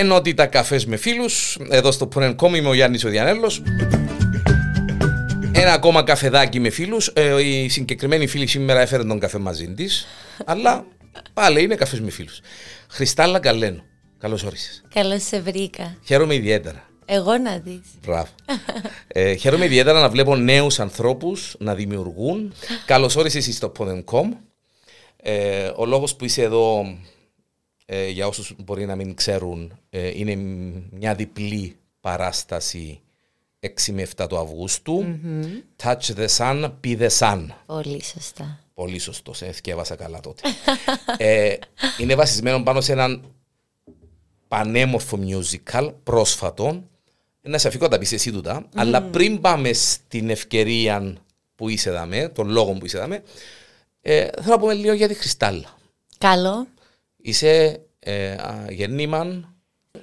[0.00, 1.58] Ενότητα καφές με φίλους.
[1.70, 3.62] Εδώ στο Πουρενκόμ είμαι ο Γιάννης ο Διανέλος.
[5.52, 7.06] Ένα ακόμα καφεδάκι με φίλους.
[7.14, 10.06] Ε, η συγκεκριμένη φίλη σήμερα έφερε τον καφέ μαζί της.
[10.44, 10.84] αλλά
[11.34, 12.40] πάλι είναι καφές με φίλους.
[12.88, 13.82] Χριστάλλα Καλένου.
[14.18, 14.82] Καλώς όρισες.
[14.94, 15.96] Καλώς σε βρήκα.
[16.04, 16.88] Χαίρομαι ιδιαίτερα.
[17.04, 17.80] Εγώ να δεις.
[18.06, 18.28] Μπράβο.
[19.08, 22.52] ε, χαίρομαι ιδιαίτερα να βλέπω νέους ανθρώπους να δημιουργούν.
[22.86, 24.28] Καλώς όρισες στο Podium.com.
[25.22, 26.84] Ε, ο λόγος που είσαι εδώ,
[27.92, 30.34] ε, για όσους μπορεί να μην ξέρουν, ε, είναι
[30.90, 33.00] μια διπλή παράσταση
[33.60, 35.18] 6 με 7 του αυγουστου
[35.82, 37.46] Touch the sun, be the sun.
[37.66, 38.60] Πολύ σωστά.
[38.74, 40.42] Πολύ σωστό, σε εθιέβασα καλά τότε.
[41.16, 41.54] ε,
[41.98, 43.24] είναι βασισμένο πάνω σε έναν
[44.48, 46.84] πανέμορφο musical πρόσφατο.
[47.40, 51.16] Να σε αφήκω τα πεις εσύ τούτα, αλλά πριν πάμε στην ευκαιρία
[51.54, 53.22] που είσαι δαμέ, τον λόγο που είσαι δαμέ,
[54.00, 55.78] ε, θέλω να πούμε λίγο για τη Χρυστάλλα.
[56.18, 56.66] Καλό.
[57.22, 59.54] Είσαι ε, α, γέννημαν,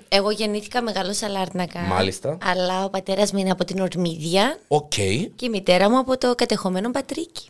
[0.09, 1.79] Εγώ γεννήθηκα μεγάλωσα Λάρνακα.
[1.79, 2.37] Μάλιστα.
[2.43, 4.89] Αλλά ο πατέρας μου είναι από την Ορμίδια οκ,
[5.35, 7.47] και η μητέρα μου από το κατεχόμενο Πατρίκι.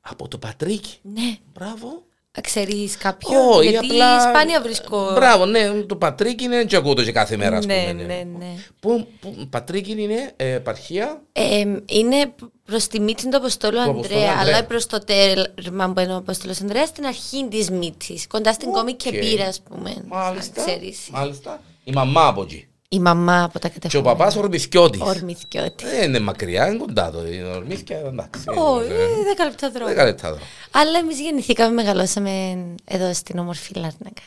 [0.00, 1.36] από το Πατρίκι; Ναι.
[1.54, 2.02] Μπράβο.
[2.40, 4.20] Ξέρεις κάποιον; Όχι, γιατί απλά...
[4.20, 5.12] σπάνια βρίσκω.
[5.14, 8.02] Μπράβο, ναι, το Πατρίκι είναι και ακούω το και κάθε μέρα, ας Ναι, πούμε.
[8.02, 8.54] ναι, ναι.
[8.80, 12.34] Που, που, Πατρίκι είναι ε, επαρχία; Ε, είναι
[12.70, 14.54] προς τη μύτη του Αποστόλου Του Ανδρέα, Αποστόλου Ανδρέα.
[14.56, 18.26] αλλά προς το τέρμα που είναι ο Αποστόλος Ανδρέας στην αρχή της μύτης.
[18.26, 19.14] Κοντά στην Κώμη και Οκ.
[19.18, 19.94] πύρα, ας πούμε.
[20.08, 20.64] Μάλιστα.
[20.66, 20.98] Ξέρεις.
[21.10, 21.60] Μάλιστα.
[21.84, 22.66] Η μαμά από εκεί.
[22.88, 24.16] Η μαμά από τα Και ο κατεχόμενα.
[24.16, 25.00] παπάς ο Ορμηδιώτης.
[25.00, 25.90] Ορμηδιώτης.
[25.90, 27.26] Δεν είναι μακριά, είναι κοντά το.
[27.26, 28.44] Είναι Ορμήδεια, εντάξει.
[28.48, 29.86] Όχι, Ε, δέκα λεπτά δρόμο.
[29.88, 30.38] Δέκα λεπτά εδώ.
[30.70, 34.22] Αλλά εμείς γεννηθήκαμε, μεγαλώσαμε εδώ στην όμορφη Λάρνακα.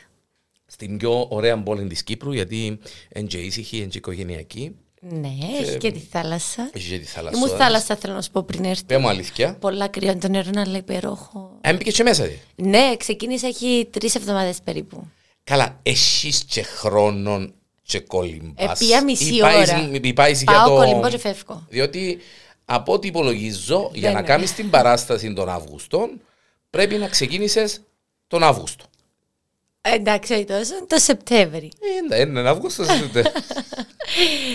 [0.66, 2.80] Στην πιο ωραία πόλη της Κύπρου, γιατί
[3.16, 4.76] είναι και ήσυχη, είναι και οικογενειακή.
[5.04, 5.30] Ναι,
[5.62, 6.70] έχει και τη θάλασσα.
[6.74, 7.38] Έχει και τη θάλασσα.
[7.38, 8.84] Ήμουν θάλασσα, θέλω να σου πω πριν έρθει.
[8.84, 9.56] Πες μου αλήθεια.
[9.60, 11.58] Πολλά κρύο το νερό, αλλά υπερόχο.
[11.62, 12.24] Έμπηκες και μέσα.
[12.24, 12.32] δε.
[12.56, 15.08] Ναι, ξεκίνησε έχει τρεις εβδομάδες περίπου.
[15.44, 17.54] Καλά, εσείς και χρόνων
[17.84, 18.82] και κολυμπάς.
[18.82, 19.90] Επία μισή Ή πάεις- ώρα.
[20.02, 20.76] ή πάεις για Πάω το...
[20.76, 21.66] κολυμπώ και φεύγω.
[21.70, 22.20] Διότι
[22.66, 24.28] από ό,τι υπολογίζω, για Δεν να είναι.
[24.28, 26.10] κάνεις την παράσταση τον Αύγουστο,
[26.70, 27.82] πρέπει να ξεκίνησες
[28.28, 28.86] τον Αύγουστο.
[29.82, 31.72] Εντάξει, όχι τόσο, το Σεπτέμβρη.
[32.10, 32.84] Ε, Είναι Αύγουστο.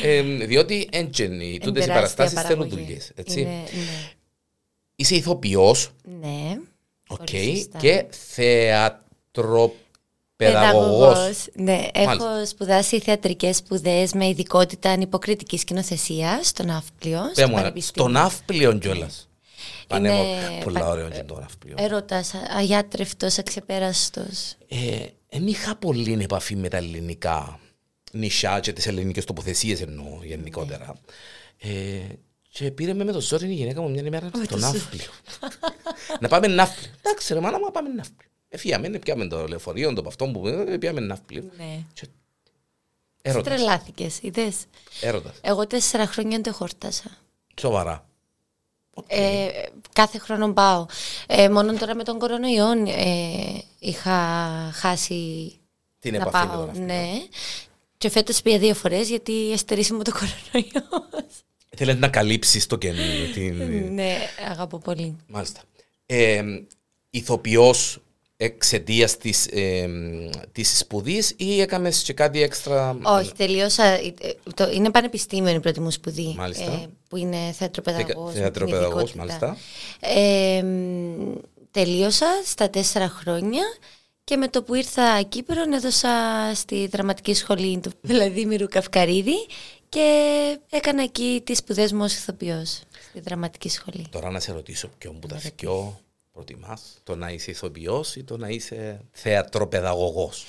[0.02, 1.28] ε, διότι έτσι,
[1.62, 3.00] τούτε οι τεράστια παραστάσεις θέλουν παραγωγή.
[3.24, 3.42] δουλειά.
[3.42, 3.64] Είναι, ναι.
[4.96, 6.56] Είσαι ηθοποιός ναι.
[7.08, 7.78] οκ, Πολύ σωστά.
[7.78, 8.04] και
[8.34, 9.72] θεατροπαιδαγωγός.
[10.36, 11.46] Παιδαγωγός.
[11.54, 12.46] Ναι, έχω Μάλιστα.
[12.46, 18.20] σπουδάσει θεατρικές σπουδές με ειδικότητα υποκριτικής σκηνοθεσίας στο Ναύπλιο, στο Στον Πανεπιστήμιο.
[18.20, 19.28] Αύπλιο κιόλας.
[19.86, 20.30] Πανέμορφο.
[20.52, 21.74] Είναι Πολλά πα- ωραίο και το Αύπλιο.
[21.78, 24.54] Έρωτας, α- αγιάτρευτος, αξεπέραστος.
[24.68, 24.76] Ε,
[25.36, 27.60] Εν είχα πολύ επαφή με τα ελληνικά
[28.12, 30.94] νησιά και τις ελληνικές τοποθεσίες εννοώ γενικότερα.
[31.58, 32.00] Ε,
[32.48, 35.10] και πήρε με με το ζόρι η γυναίκα μου μια ημέρα στο Ναύπλιο.
[36.20, 36.90] να πάμε Ναύπλιο.
[37.02, 38.28] Εντάξει, ρε μάνα μου, να πάμε Ναύπλιο.
[38.48, 41.50] Εφύγαμε, πιάμε το λεωφορείο, το αυτό που ε, πιάμε Ναύπλιο.
[41.56, 41.84] Ναι.
[41.92, 42.10] Και Σε
[43.22, 43.54] Έρωτας.
[43.54, 44.64] τρελάθηκες, είδες;
[45.00, 45.38] Έρωτας.
[45.40, 47.18] Εγώ τέσσερα χρόνια το χόρτασα.
[47.60, 48.05] Σοβαρά.
[49.06, 49.48] Ε,
[49.92, 50.86] κάθε χρόνο πάω.
[51.26, 54.18] Ε, μόνο τώρα με τον κορονοϊό ε, είχα
[54.74, 55.52] χάσει
[55.98, 56.56] Την να επαφή με πάω.
[56.56, 56.84] τον Ναύπλιο.
[56.86, 57.06] Ναι.
[57.98, 61.08] Και φέτος πήγα δύο φορές γιατί εστερήσει μου το κορονοϊό.
[61.76, 63.02] Θέλετε να καλύψεις το κενό.
[63.34, 63.56] Την...
[63.94, 64.16] ναι,
[64.50, 65.16] αγαπώ πολύ.
[65.26, 65.60] Μάλιστα.
[66.06, 66.42] Ε,
[67.10, 67.98] ηθοποιός
[68.36, 69.88] εξαιτίας της, ε,
[70.52, 73.84] της σπουδής ή έκαμες και κάτι έξτρα; Όχι, τελείωσα.
[73.84, 76.34] ε, ε, Το, είναι πανεπιστήμιο η πρώτη μου σπουδή.
[76.36, 76.72] Μάλιστα.
[76.72, 78.24] ε, που είναι θεατροπαιδαγωγός.
[78.26, 79.46] με την θεατροπαιδαγωγός, ειδικότητα.
[79.46, 80.20] μάλιστα.
[80.20, 81.34] Ε, μ,
[81.70, 83.62] τελείωσα στα τέσσερα χρόνια
[84.24, 86.10] και με το που ήρθα Κύπρο έδωσα
[86.54, 89.46] στη δραματική σχολή του Βλαδίμηρου Καυκαρίδη
[89.88, 90.08] και
[90.70, 94.06] έκανα εκεί τις σπουδές μου ως ηθοποιός στη δραματική σχολή.
[94.10, 96.00] Τώρα να σε ρωτήσω ποιον που τα δυο
[96.36, 100.44] προτιμάς, το να είσαι ηθοποιός ή το να είσαι θεατροπαιδαγωγός;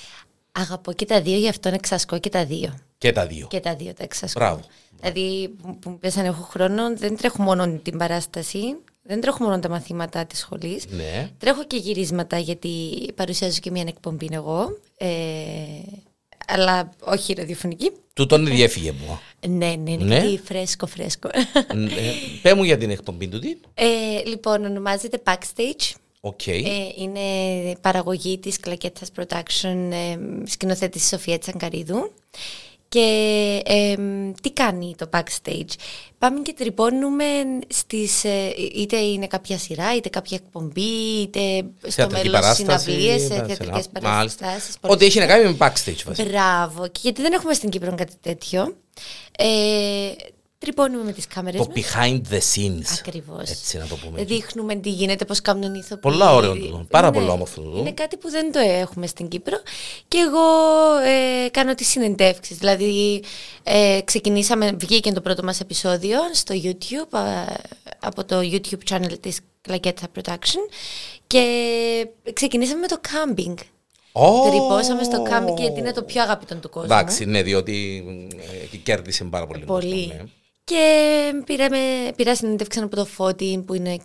[0.52, 2.78] Αγαπώ και τα δύο, γι' αυτό εξασκώ και τα δύο.
[2.98, 3.46] Και τα δύο.
[3.46, 4.40] Και τα δύο τα εξασκώ.
[4.40, 4.60] Μπράβο.
[5.00, 9.44] Δηλαδή, που που μου πες αν έχω χρόνο, δεν τρέχω μόνο την παράσταση, δεν τρέχω
[9.44, 10.86] μόνο τα μαθήματα της σχολής.
[10.88, 11.30] Ναι.
[11.38, 12.68] Τρέχω και γυρίσματα γιατί
[13.14, 14.78] παρουσιάζω και μια εκπομπή εγώ.
[14.96, 15.08] Ε,
[16.46, 17.92] αλλά όχι ραδιοφωνική.
[18.18, 19.20] Τούτον διέφυγε μου.
[19.48, 20.18] Ναι, ναι, ναι, Ναι.
[20.18, 21.28] γιατί φρέσκο, φρέσκο.
[21.34, 22.12] ε,
[22.42, 23.56] πέ μου για την εκπομπή του τι.
[23.74, 23.86] ε,
[24.26, 25.94] λοιπόν, ονομάζεται Backstage.
[26.20, 26.46] OK.
[26.46, 26.52] Ε,
[26.96, 27.20] είναι
[27.80, 30.16] παραγωγή της Κλακέτας Production, ε,
[30.46, 32.12] σκηνοθέτης Σοφία Τσαγκαρίδου.
[32.88, 33.94] Και ε,
[34.42, 35.72] τι κάνει το backstage;
[36.18, 37.24] Πάμε και τρυπώνουμε
[37.68, 43.28] στις, ε, είτε είναι κάποια σειρά, είτε κάποια εκπομπή, είτε στο Θεατρική μέλλον παράσταση, συναυλίες,
[43.28, 43.70] τα θεατρικές σειρά.
[43.72, 44.00] Μάλιστα.
[44.00, 44.76] παραστάσεις.
[44.80, 46.28] Ό,τι έχει να κάνει με backstage βασικά.
[46.28, 46.86] Μπράβο.
[46.88, 48.76] Και γιατί δεν έχουμε στην Κύπρο κάτι τέτοιο.
[49.38, 49.46] Ε,
[50.58, 51.84] τρυπώνουμε με τις κάμερες Το μας.
[51.84, 52.98] behind the scenes.
[52.98, 53.50] Ακριβώς.
[53.50, 54.24] Έτσι να το πούμε.
[54.24, 55.98] Δείχνουμε τι γίνεται, πώς κάνουν οι ηθοποιοί.
[56.00, 56.86] Πολλά ωραίο τούτο.
[56.90, 57.78] Πάρα πολλά όμορφο τούτο.
[57.78, 59.60] Είναι κάτι που δεν το έχουμε στην Κύπρο.
[60.08, 60.40] Και εγώ
[61.44, 62.58] ε, κάνω τις συνεντεύξεις.
[62.58, 63.22] Δηλαδή,
[63.62, 67.44] ε, ξεκινήσαμε, βγήκε το πρώτο μας επεισόδιο στο YouTube, α,
[68.00, 70.70] από το YouTube channel της Κλακέτσα Production.
[71.26, 71.42] Και
[72.32, 73.54] ξεκινήσαμε με το camping.
[74.12, 74.48] Ω!
[74.50, 76.92] Τρυπώσαμε στο camping γιατί είναι το πιο αγαπητό του κόσμου.
[76.92, 78.04] Εντάξει, ναι, διότι
[78.72, 79.64] ε, κέρδισε πάρα πολύ.
[79.64, 80.06] Πολύ.
[80.06, 80.30] κόσμο, ναι.
[80.68, 81.78] Και πήραμε,
[82.16, 83.96] πήρα συνέντευξη από το Φώτη που είναι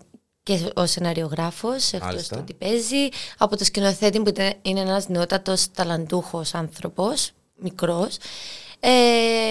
[0.44, 2.36] και ο σεναριογράφος, εκτός Μάλιστα.
[2.36, 3.08] του ότι παίζει,
[3.38, 8.18] από το σκηνοθέτη που ήταν- είναι ένας νεότατος ταλαντούχος άνθρωπος, μικρός,
[8.80, 8.90] ε,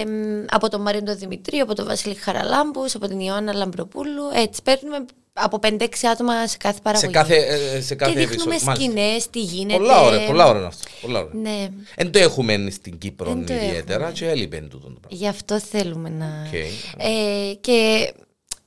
[0.05, 4.23] μ, από τον Μάριο τον Δημητρίου, από τον Βασίλη Χαραλάμπους, από την Ιωάννα Λαμπροπούλου.
[4.33, 7.11] Έτσι, παίρνουμε από 5-6 άτομα σε κάθε Σε παραγωγή.
[7.13, 8.65] κάθε, ε, σε κάθε και δείχνουμε επεισόδιο.
[8.65, 8.75] Μάλιστα.
[8.75, 9.77] σκηνές, τι γίνεται.
[9.79, 10.83] Πολλά ωραία, πολλά ωραία είναι αυτό.
[11.01, 11.33] Πολλά ωραία.
[11.41, 14.11] Ναι, Εν το έχουμε στην Κύπρο Εν το ιδιαίτερα έχουμε.
[14.11, 15.07] και έλειπε τούτο το πράγμα.
[15.09, 16.25] γι' αυτό θέλουμε να...
[16.47, 16.53] Οκ.
[16.97, 18.11] Ε, και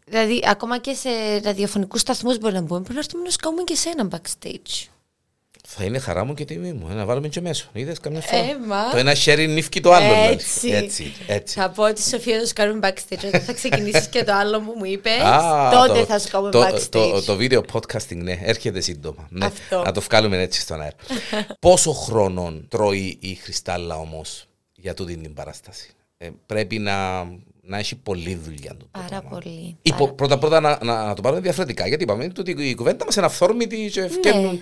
[0.06, 1.08] δηλαδή ακόμα και σε
[1.44, 4.86] ραδιοφωνικούς σταθμούς μπορεί να μπούμε, πρέπει να έρθουμε να σκάμε και σε ένα backstage.
[5.68, 6.88] Θα είναι χαρά μου και τιμή μου.
[6.90, 7.68] ε, Να βάλουμε και μέσω.
[7.72, 8.42] Είδες καμιά φορά.
[8.42, 8.90] Ε, μα.
[8.90, 10.14] Το ένα χέρι νίφκει το άλλο.
[10.14, 10.32] δηλαδή.
[10.32, 10.70] Έτσι.
[10.70, 11.12] Έτσι.
[11.26, 11.58] έτσι.
[11.58, 13.24] Θα πω ότι Σοφία θα σου κάνουμε backstage.
[13.26, 16.50] Όταν θα ξεκινήσεις και το άλλο που μου είπες, Α, τότε το- θα σου κάνουμε
[16.50, 16.88] το, backstage.
[16.90, 19.26] Το, το, βίντεο podcasting, ναι, έρχεται σύντομα.
[19.30, 19.82] Ναι, Αυτό.
[19.82, 20.94] Να το βγάλουμε έτσι στον αέρα.
[21.60, 24.44] Πόσο χρόνο τρώει η Χριστάλλα όμως
[24.76, 27.24] για τούτη την παράσταση; Ε, πρέπει να,
[27.62, 28.76] να έχει πολλή δουλειά.
[28.78, 29.28] το Πάρα πράγμα.
[29.28, 29.76] πολύ.
[29.82, 31.86] Υπο, πρώτα πρώτα να, να, να το πάρουμε διαφορετικά.
[31.88, 34.52] Γιατί είπαμε ότι η κουβέντα μας είναι αυθόρμητη και ευκαιρνούν.
[34.52, 34.58] Ναι.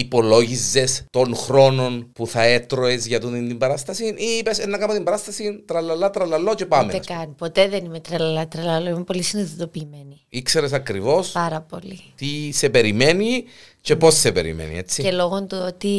[0.00, 5.04] Υπολόγιζες των χρόνων που θα έτρωες για τούτη την παράσταση ή είπες να κάνω την
[5.04, 6.94] παράσταση τραλαλά, τραλαλό και πάμε.
[6.94, 7.34] Ούτε καν.
[7.34, 8.90] Ποτέ δεν είμαι τρελαλά, τρελαλά.
[8.90, 10.20] Είμαι πολύ συνειδητοποιημένη.
[10.28, 12.00] Ήξερες ακριβώς Πάρα πολύ.
[12.14, 13.44] τι σε περιμένει
[13.80, 15.02] και πώς σε περιμένει, έτσι.
[15.02, 15.98] Και λόγω του ότι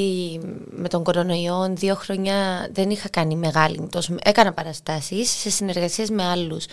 [0.69, 6.23] με τον κορονοϊό δύο χρόνια δεν είχα κάνει μεγάλη τόσο, έκανα παραστάσεις σε συνεργασίες με
[6.23, 6.65] άλλους.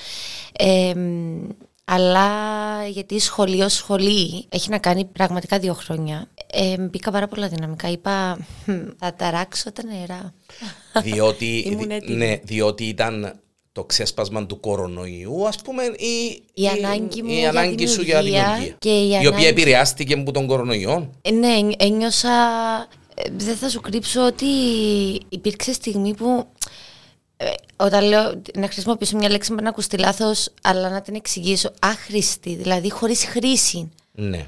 [0.58, 1.48] Ε, μ,
[1.84, 2.28] αλλά
[2.86, 6.28] γιατί σχολείο σχολή έχει να κάνει πραγματικά δύο χρόνια.
[6.52, 7.88] Ε, μπήκα πάρα πολλά δυναμικά.
[7.90, 10.32] Είπα, «Χμ, θα ταράξω τα νερά.
[11.02, 12.16] διότι, Ήμουν έτοιμη.
[12.16, 13.40] ναι, διότι ήταν
[13.72, 18.22] το ξέσπασμα του κορονοϊού, ας πούμε, ή Η ανάγκη μου η για ανάγκη σου για
[18.22, 18.76] δημιουργία δημιουργία.
[18.78, 21.10] και η η ανάγκη- οποία επηρεάστηκε από τον κορονοϊό.
[21.22, 22.28] Ε, ναι, ένι- ένιωσα.
[23.14, 24.46] ε, Δεν θα σου κρύψω ότι
[25.28, 26.46] υπήρξε στιγμή που.
[27.36, 31.70] ε, όταν λέω να χρησιμοποιήσω μια λέξη που να ακουστεί λάθος, αλλά να την εξηγήσω.
[31.80, 33.90] Άχρηστη, δηλαδή χωρίς χρήση.
[34.12, 34.46] Ναι.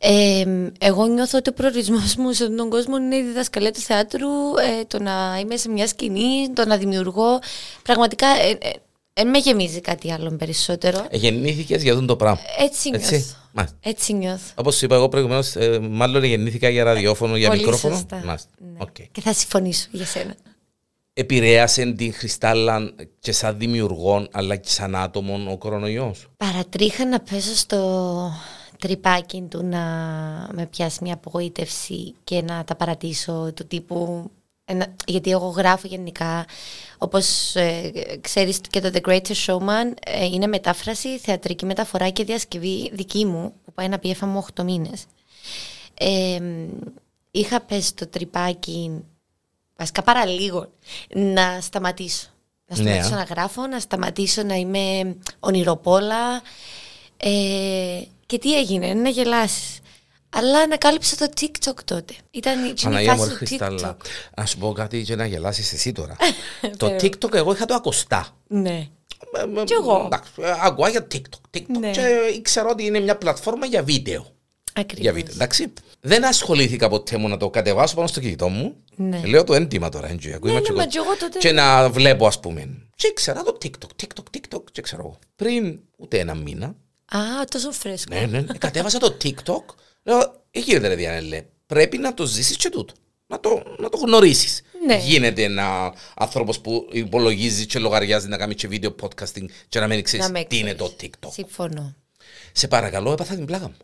[0.00, 0.44] Ε,
[0.78, 4.28] εγώ νιώθω ότι ο προορισμός μου σε αυτόν τον κόσμο είναι η διδασκαλία του θεάτρου,
[4.58, 7.38] ε, το να είμαι σε μια σκηνή, το να δημιουργώ.
[7.82, 8.70] Πραγματικά ε, ε,
[9.12, 11.06] ε, με γεμίζει κάτι άλλο περισσότερο.
[11.10, 12.40] Ε, Γεννήθηκες για αυτό το πράγμα.
[12.58, 13.34] Έτσι Έτσι; νιώθω.
[13.52, 13.76] Μάλιστα.
[13.82, 14.52] Έτσι νιώθω.
[14.54, 15.54] Όπως είπα εγώ προηγουμένως,
[15.90, 17.94] μάλλον γεννήθηκα για ραδιόφωνο, για Πολύ μικρόφωνο.
[17.94, 18.22] σωστά.
[18.24, 18.48] Μάλιστα.
[18.58, 18.78] Ναι.
[18.78, 18.94] Οκ.
[19.12, 20.34] Και θα συμφωνήσω για σένα.
[21.12, 26.26] Επηρέασε την Χρυστάλλα και σαν δημιουργό, αλλά και σαν άτομο ο κορονοϊός.
[26.36, 28.30] Παρά τρίχα να πέσω στο
[28.80, 29.78] τριπάκι του να
[30.52, 34.30] με πιάσει μια απογοήτευση και να τα παρατήσω του τύπου...
[34.64, 36.46] ένα- γιατί εγώ γράφω γενικά,
[36.98, 42.90] όπως ε, ξέρεις και το The Greatest Showman ε, είναι μετάφραση, θεατρική μεταφορά και διασκευή
[42.92, 45.04] δική μου που πάει να πει έφαμε 8 μήνες.
[45.94, 46.38] Ε,
[47.30, 49.04] είχα πέσει στο τρυπάκι,
[49.76, 50.66] βασικά παραλίγο,
[51.14, 52.26] να σταματήσω.
[52.66, 53.16] Να Ναι, σταματήσω α.
[53.18, 56.42] να γράφω, να σταματήσω να είμαι ονειροπόλα.
[58.30, 59.78] Ε, και τι έγινε, να γελάσεις.
[60.30, 62.14] Αλλά ανακάλυψα το TikTok τότε.
[62.30, 63.96] Ήταν η εκείνη η Παναγία μου, φάση ρε του Χριστάλλα.
[63.96, 64.04] TikTok.
[64.36, 66.16] Να σου πω κάτι και να γελάσεις εσύ τώρα.
[66.76, 68.36] το TikTok εγώ είχα το ακοστά.
[68.46, 68.88] Ναι.
[69.32, 70.02] Ε, ε, Κι εγώ.
[70.06, 71.56] εντάξει, ε, Ακούω για TikTok.
[71.58, 71.90] TikTok Ναι.
[71.90, 72.00] Και
[72.36, 74.20] ήξερα ότι είναι μια πλατφόρμα για βίντεο.
[74.22, 75.12] Για Ακριβώς.
[75.12, 75.72] βίντεο, εντάξει.
[76.00, 78.74] Δεν ασχολήθηκα ποτέ μου να το κατεβάσω πάνω στο κινητό μου.
[78.96, 79.20] Ναι.
[79.26, 80.32] Λέω το έντιμα τώρα, έτσι.
[80.32, 80.90] Ακούω, είμαι ναι, και μα εγώ.
[80.90, 82.68] κι εγώ τότε- Και να βλέπω, ας πούμε.
[82.96, 84.62] Και ήξερα το TikTok, TikTok, TikTok.
[84.72, 85.18] Και ξέρω εγώ.
[85.36, 86.74] Πριν ούτε ένα μήνα,
[87.10, 87.18] Α,
[87.50, 88.14] τόσο φρέσκο.
[88.14, 89.62] ναι, ναι, ναι, κατέβασα το TikTok.
[90.02, 90.18] Λέω,
[90.50, 92.94] ε, γίνεται ρε Διανέλε, πρέπει να το ζήσεις και τούτο.
[93.26, 94.62] Να το, να το γνωρίσεις.
[94.86, 94.98] Ναι.
[94.98, 100.02] Γίνεται ένα άνθρωπος που υπολογίζει και λογαριάζει να κάνει και βίντεο podcasting και να μην
[100.02, 101.14] ξέρεις Να με τι είναι το ξέρεις.
[101.20, 101.28] TikTok.
[101.32, 101.94] Συμφωνώ.
[102.52, 103.74] Σε παρακαλώ, έπαθα την πλάκα μου.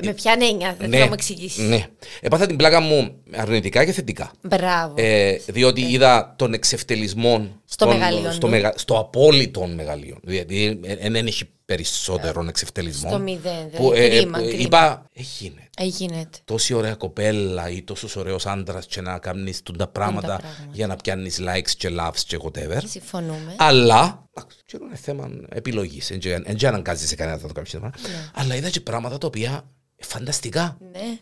[0.00, 1.62] Ε, με ποια έννοια, δεν θέλω να μου εξηγήσει.
[1.62, 1.86] ναι.
[2.20, 4.30] Έπαθα την πλάκα μου αρνητικά και θετικά.
[4.42, 4.94] Μπράβο.
[4.96, 8.48] Ε, διότι είδα τον εξευτελισμό Στο των- μεγαλείο στο, του.
[8.48, 10.18] μεγα, στο απόλυτο μεγαλείο.
[10.22, 11.44] Δηλαδή ε, δεν έχει
[11.74, 13.08] περισσότερο εξευτελισμό.
[13.08, 14.60] Στο μηδέν, Που, δηλαδή, ε, κρίμα, ε, κρίμα.
[14.62, 15.68] είπα, ε, γίνεται.
[15.76, 16.38] Ε, γίνεται.
[16.44, 20.40] τόση ωραία κοπέλα ή τόσος ωραίος άντρας και να κάνεις τα πράγματα πράγματα.
[20.72, 22.80] για να πιάνεις likes και loves και whatever.
[22.86, 23.54] Συμφωνούμε.
[23.56, 24.24] Αλλά.
[24.34, 26.06] εντάξει, και είναι θέμα επιλογής.
[26.08, 26.18] Δεν
[26.68, 27.92] αναγκάζει σε κανένα να το κάνεις.
[28.02, 28.30] Ναι.
[28.34, 29.64] Αλλά είδα και πράγματα τα οποία
[30.00, 30.78] Φανταστικά.
[30.92, 31.16] Ναι.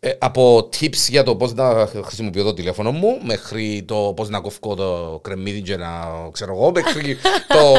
[0.00, 4.40] Ε, από tips για το πώς να χρησιμοποιώ το τηλέφωνο μου μέχρι το πώς να
[4.40, 5.88] κοφκώ το κρεμμύδι και να
[6.32, 7.16] ξέρω εγώ μέχρι
[7.54, 7.74] το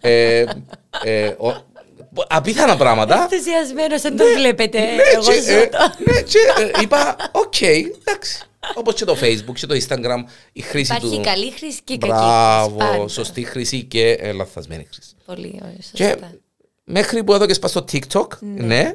[0.00, 0.44] ε,
[1.04, 1.70] ε, ο-
[2.28, 4.78] απίθανα πράγματα Ενθουσιασμένος, δεν το βλέπετε.
[4.80, 5.78] ναι, Εγώ και, ζω ε, το.
[6.12, 6.38] ναι, και
[6.78, 8.42] ε, είπα οκ εντάξει
[8.74, 10.22] όπως και το facebook και το instagram
[10.52, 12.90] η χρήση Υπάρχει του καλή χρήση και κακή μπράβο χρήση.
[12.96, 13.08] πάντα.
[13.08, 16.32] σωστή χρήση και ε, λαθασμένη χρήση Πολύ ωραία, και σωστά.
[16.84, 18.92] μέχρι που εδώ και στο tiktok ναι,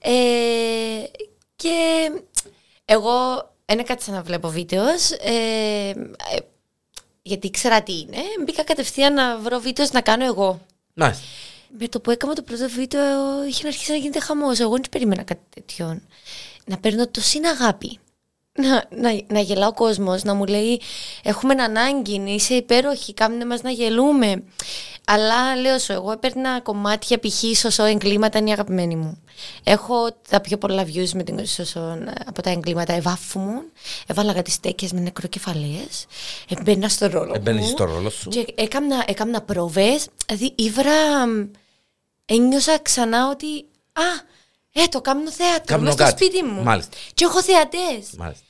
[0.00, 1.02] Ε,
[1.56, 2.10] και
[2.84, 3.12] εγώ
[3.64, 5.10] δεν έκατσα να βλέπω βίντεος.
[5.10, 6.38] Ε, ε,
[7.22, 8.18] γιατί ήξερα τι είναι.
[8.44, 10.60] Μπήκα κατευθείαν να βρω βίντεος να κάνω εγώ.
[10.94, 11.24] Μάλιστα.
[11.78, 14.60] Με το που έκανα το πρώτο βίντεο είχε αρχίσει να γίνεται χαμός.
[14.60, 16.00] Εγώ δεν περίμενα κάτι τέτοιο.
[16.64, 17.98] Να παίρνω τόση αγάπη.
[18.60, 20.80] Να, να, να γελάω ο κόσμος, να μου λέει:
[21.22, 24.42] Έχουμε ανάγκη, είσαι υπέροχη, κάμνε μας να γελούμε.
[25.04, 27.58] Αλλά λέω σου, εγώ έπαιρνα κομμάτια π.χ.
[27.58, 29.22] σωσό εγκλήματα είναι η αγαπημένη μου.
[29.64, 29.94] Έχω
[30.28, 33.62] τα πιο πολλά views με την σωσό από τα εγκλήματα ευάφου μου.
[34.06, 36.06] Έβαλα κάτι στέκες με νεκροκεφαλές.
[36.48, 37.68] Έμπαινα στο ρόλο Έμπαινες μου.
[37.68, 38.28] στο ρόλο σου.
[38.28, 41.46] Και έκανα, έκανα πρόβες, δηλαδή ήβρα, μ,
[42.26, 44.02] ένιωσα ξανά ότι, α,
[44.72, 46.24] ε, το κάνω θέατρο, Κάμνω μες στο κάτι.
[46.24, 46.62] σπίτι μου.
[46.62, 46.96] Μάλιστα.
[47.14, 48.10] Και έχω θεατές.
[48.16, 48.44] Μάλιστα.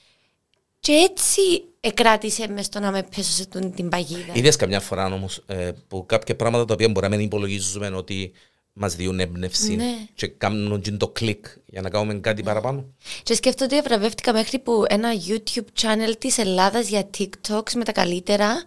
[0.80, 1.40] Και έτσι
[1.80, 4.32] εκράτησε μες στο να με πέσω σε τούτη την παγίδα.
[4.32, 8.32] Είδες καμιά φορά όμως ε, που κάποια πράγματα τα οποία μπορεί να μην υπολογίζουμε ότι
[8.72, 9.94] μας διούν έμπνευση Ναι.
[10.14, 12.84] και κάνουν και το κλικ για να κάνουμε κάτι παραπάνω.
[13.22, 17.92] Και σκέφτομαι ότι ευραβεύτηκα μέχρι που ένα YouTube channel της Ελλάδας για TikToks με τα
[17.92, 18.62] καλύτερα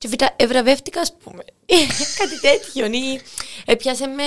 [0.00, 1.42] και βητα- ευραβεύτηκα ας πούμε.
[2.18, 3.20] Κάτι τέτοιο ή
[3.66, 4.22] έπιασε με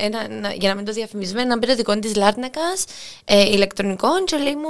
[0.00, 2.84] ένα, ένα- για να μην το διαφημίζουμε ένα περιοδικό της Λάρνακας
[3.24, 4.68] ε, ηλεκτρονικών και λέει μου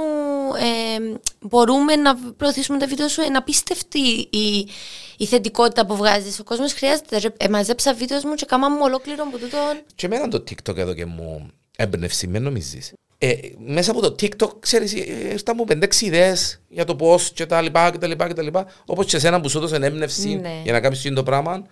[0.55, 3.21] ε, μπορούμε να προωθήσουμε τα βίντεο σου.
[3.21, 3.99] Είναι απίστευτη
[4.29, 4.69] η,
[5.17, 6.39] η θετικότητα που βγάζεις.
[6.39, 9.57] Ο κόσμος χρειάζεται Ρε, ε, μαζέψα βίντεο μου και κάμα μου ολόκληρο από τούτο
[9.95, 14.49] Και εμένα το TikTok εδώ και μου έμπνευση, με νομίζεις; Ε, μέσα από το TikTok,
[14.59, 18.27] ξέρεις, ε, ήρθαν μου πεντέξι ιδέες για το πώς και τα λοιπά και τα λοιπά
[18.27, 18.67] και τα λοιπά.
[18.85, 20.61] Όπως και εσένα που σου έδωσε έμπνευση Ναι.
[20.63, 21.63] για να κάνεις αυτό το πράγμα.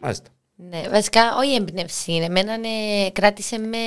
[0.00, 0.28] Μάλιστα.
[0.70, 2.24] Ναι, βασικά όχι έμπνευση είναι.
[2.24, 3.78] Εμένα ναι, κράτησε με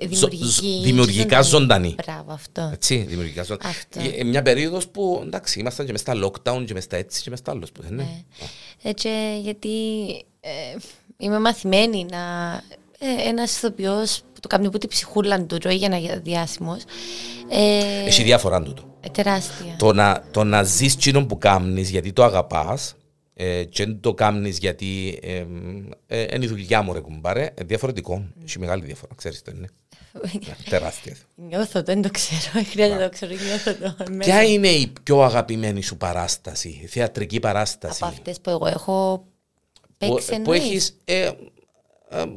[0.00, 0.44] δημιουργική.
[0.44, 1.94] ζ- δημιουργικά ζωντανή.
[2.04, 2.70] Μπράβο, αυτό.
[2.72, 3.56] Έτσι, δημιουργικά σου.
[3.62, 4.00] Αυτό.
[4.18, 7.30] Ε, Μια περίοδος που, εντάξει, ήμασταν και μες στα lockdown και μες στα έτσι και
[7.30, 7.72] μες στα άλλος.
[7.72, 8.06] που, ναι.
[8.82, 9.08] Έτσι,
[9.42, 10.08] γιατί
[10.40, 10.50] ε,
[11.16, 12.18] είμαι μαθημένη να.
[12.98, 16.82] Ε, Ένας ηθοποιός που το κάνει που την ψυχούλα του τρώει για να γίνει διάσημος.
[17.48, 18.96] Ε, Έχει διάφορα τούτο.
[19.00, 19.74] ε, τεράστια.
[19.78, 22.94] Το να, το να ζεις τσίνο που κάνεις γιατί το αγαπάς
[23.34, 25.44] ε, και δεν το κάνεις γιατί ε,
[26.06, 28.24] ε, είναι η δουλειά μου ρε κουμπάρε, ε, διαφορετικό.
[28.44, 29.68] Έχει μεγάλη διαφορά, ξέρεις το είναι.
[30.46, 31.16] Ναι, Τεράστια.
[31.34, 32.40] Νιώθω το, δεν το ξέρω.
[32.52, 33.32] Δεν χρειάζεται να το ξέρω.
[33.46, 33.94] Νιώθω το.
[34.12, 34.30] μέσα.
[34.30, 39.24] Ποια είναι η πιο αγαπημένη σου παράσταση, η θεατρική παράσταση; Από αυτές που εγώ έχω
[39.82, 40.60] που, παίξει που εννοείς.
[40.62, 41.51] έχεις, ε, ε, ή,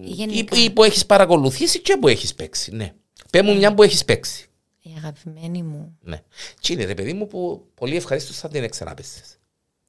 [0.01, 0.57] Γενικά.
[0.57, 2.93] ή που έχεις παρακολουθήσει και που έχεις παίξει, ναι.
[3.31, 4.49] Πες μου μια που έχεις παίξει.
[4.81, 5.97] Η αγαπημένη μου.
[6.01, 6.21] Ναι.
[6.61, 9.39] Τι είναι ρε παιδί μου που πολύ ευχαρίστως θα την ξαναπέσεις.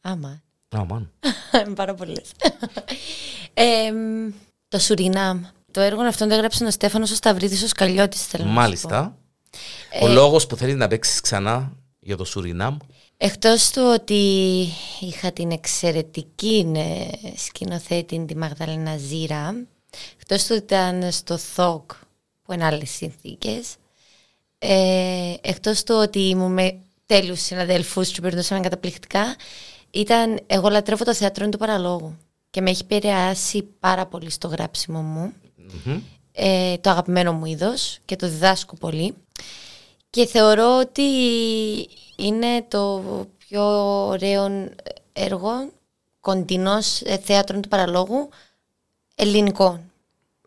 [0.00, 0.42] Άμα.
[0.76, 1.10] Α, μάν.
[1.76, 2.30] Πάρα πολλές.
[4.68, 5.42] το Σουρινάμ.
[5.70, 8.60] Το έργο αυτό το έγραψε ο Στέφανος ο Σταυρίδης ο Σκαλιώτης θέλω να σου πω.
[8.60, 9.18] Μάλιστα.
[9.90, 12.76] Ε, Ο λόγος που θέλεις να παίξεις ξανά για το Σουρινάμ.
[13.16, 14.24] Εκτός του ότι
[15.00, 19.54] είχα την εξαιρετική ε, σκηνοθέτη τη Μαγδαλένα Ζήρα,
[20.20, 21.90] εκτός του ότι ήταν στο ΘΟΚ
[22.42, 23.74] που είναι άλλες συνθήκες,
[24.58, 29.36] ε, εκτός του ότι ήμουν με τέλειους συναδέλφους και περνούσαμε καταπληκτικά,
[29.90, 32.16] ήταν, εγώ λατρεύω το θέατρο του παραλόγου
[32.50, 35.32] και με έχει επηρεάσει πάρα πολύ στο γράψιμο μου.
[36.32, 39.14] Ε, το αγαπημένο μου είδος και το διδάσκω πολύ.
[40.10, 41.02] Και θεωρώ ότι
[42.16, 43.02] είναι το
[43.38, 43.62] πιο
[44.06, 44.70] ωραίο
[45.12, 45.70] έργο
[46.20, 48.28] κοντινός ε, θέατρων του παραλόγου
[49.16, 49.90] ελληνικών.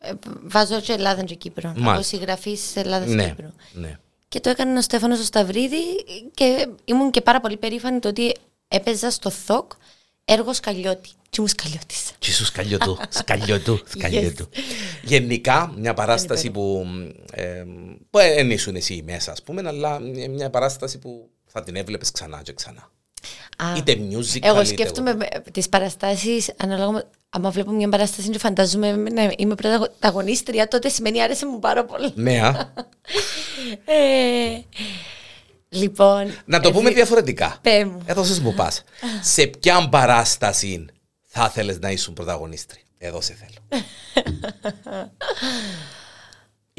[0.02, 0.12] Ε,
[0.44, 1.68] Βάζω και Ελλάδα και Κύπρο.
[1.70, 1.92] Μάλιστα.
[1.92, 3.48] Από συγγραφής Ελλάδας και Ναι, Κύπρου.
[3.74, 4.00] ναι.
[4.28, 5.78] Και το έκανε ο Στέφανος ο Σταυρίδη
[6.34, 8.36] και ήμουν και πάρα πολύ περήφανη το ότι
[8.68, 9.72] έπαιζα στο ΘΟΚ
[10.26, 11.10] έργο Σκαλιώτη.
[11.30, 12.12] Τι ήμουν Σκαλιώτης.
[12.20, 14.50] Τι σου σκαλιωτού, σκαλιωτού, σκαλιωτού.
[15.04, 16.86] Γενικά, μια παράσταση που,
[17.32, 17.64] ε,
[18.10, 20.00] που δεν ήσουν εσύ μέσα, ας πούμε, αλλά
[20.30, 22.92] μια παράσταση που θα την έβλεπες ξανά και ξανά.
[23.64, 28.30] Α, Είτε musical, Εγώ είτε σκέφτομαι ε, τις παραστάσεις ανάλογα με άμα βλέπω μια παράσταση
[28.30, 32.12] και φαντάζομαι να είμαι πρωταγωνίστρια, τότε σημαίνει άρεσε μου πάρα πολύ.
[32.16, 32.54] Ναι, α.
[33.86, 34.62] Ε,
[35.70, 36.34] λοιπόν.
[36.46, 37.58] Να το πούμε εσύ- διαφορετικά.
[37.62, 38.02] Πέ μου.
[38.06, 38.84] Έδωσες μου πας.
[39.22, 40.86] Σε ποια παράσταση
[41.26, 43.84] θα ήθελες να ήσουν πρωταγωνίστρια; Εδώ σε θέλω.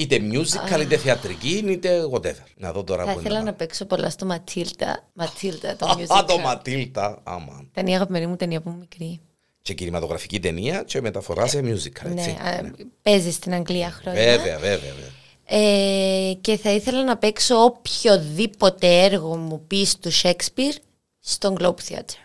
[0.00, 2.44] είτε musical, είτε θεατρική, είτε whatever.
[2.56, 3.44] Να δω τώρα Θα που ήθελα είναι.
[3.44, 5.08] να παίξω πολλά στο Ματίλτα.
[5.12, 6.40] Ματίλτα, το Α, το musical.
[6.42, 7.64] Ματίλτα, άμα.
[7.70, 9.20] Ήταν η αγαπημένη μου ταινία που ήμουν μικρή.
[9.62, 12.30] Και κινηματογραφική ταινία και μεταφορά σε musical, Ναι, έτσι.
[12.30, 12.70] α,
[13.02, 14.20] παίζεις στην Αγγλία χρόνια.
[14.22, 15.08] Βέβαια, βέβαια, βέβαια.
[15.52, 20.76] Ε, και θα ήθελα να παίξω οποιοδήποτε έργο μου πει του Shakespeare
[21.20, 22.18] στον Globe Theatre.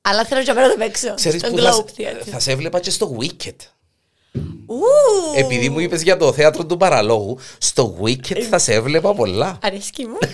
[0.00, 2.26] Αλλά θέλω και να το παίξω Ξέρεις στον που θα, Globe Theatre.
[2.26, 3.56] θα σε έβλεπα και στο Wicked.
[4.66, 4.80] Ου,
[5.36, 9.58] Επειδή μου είπες για το θέατρο του παραλόγου, στο Wicked θα σε έβλεπα πολλά.
[9.62, 10.16] Αρέσκει μου.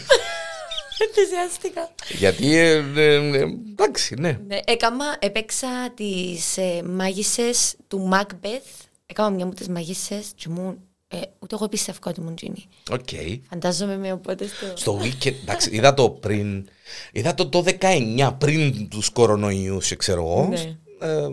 [1.07, 1.90] Ενθουσιάστηκα.
[2.19, 4.40] Γιατί, ε, ε, ε, εντάξει, ναι.
[4.47, 8.87] Ναι, έκαμα, έπαιξα τις ε, μάγισσες του Macbeth.
[9.07, 10.78] Έκανα μια από τις μάγισσες και μου,
[11.09, 12.66] ε, ούτε εγώ πίστευα ότι ήμουν τζίνι.
[12.90, 13.09] Οκ.
[13.50, 14.66] Φαντάζομαι με οπότε στο...
[14.75, 16.69] Στο Wicked, εντάξει, είδα το πριν,
[17.12, 20.49] είδα το το 19 πριν τους κορονοϊούς, ξέρω εγώ.
[20.49, 20.76] Ναι.
[21.09, 21.28] Ε,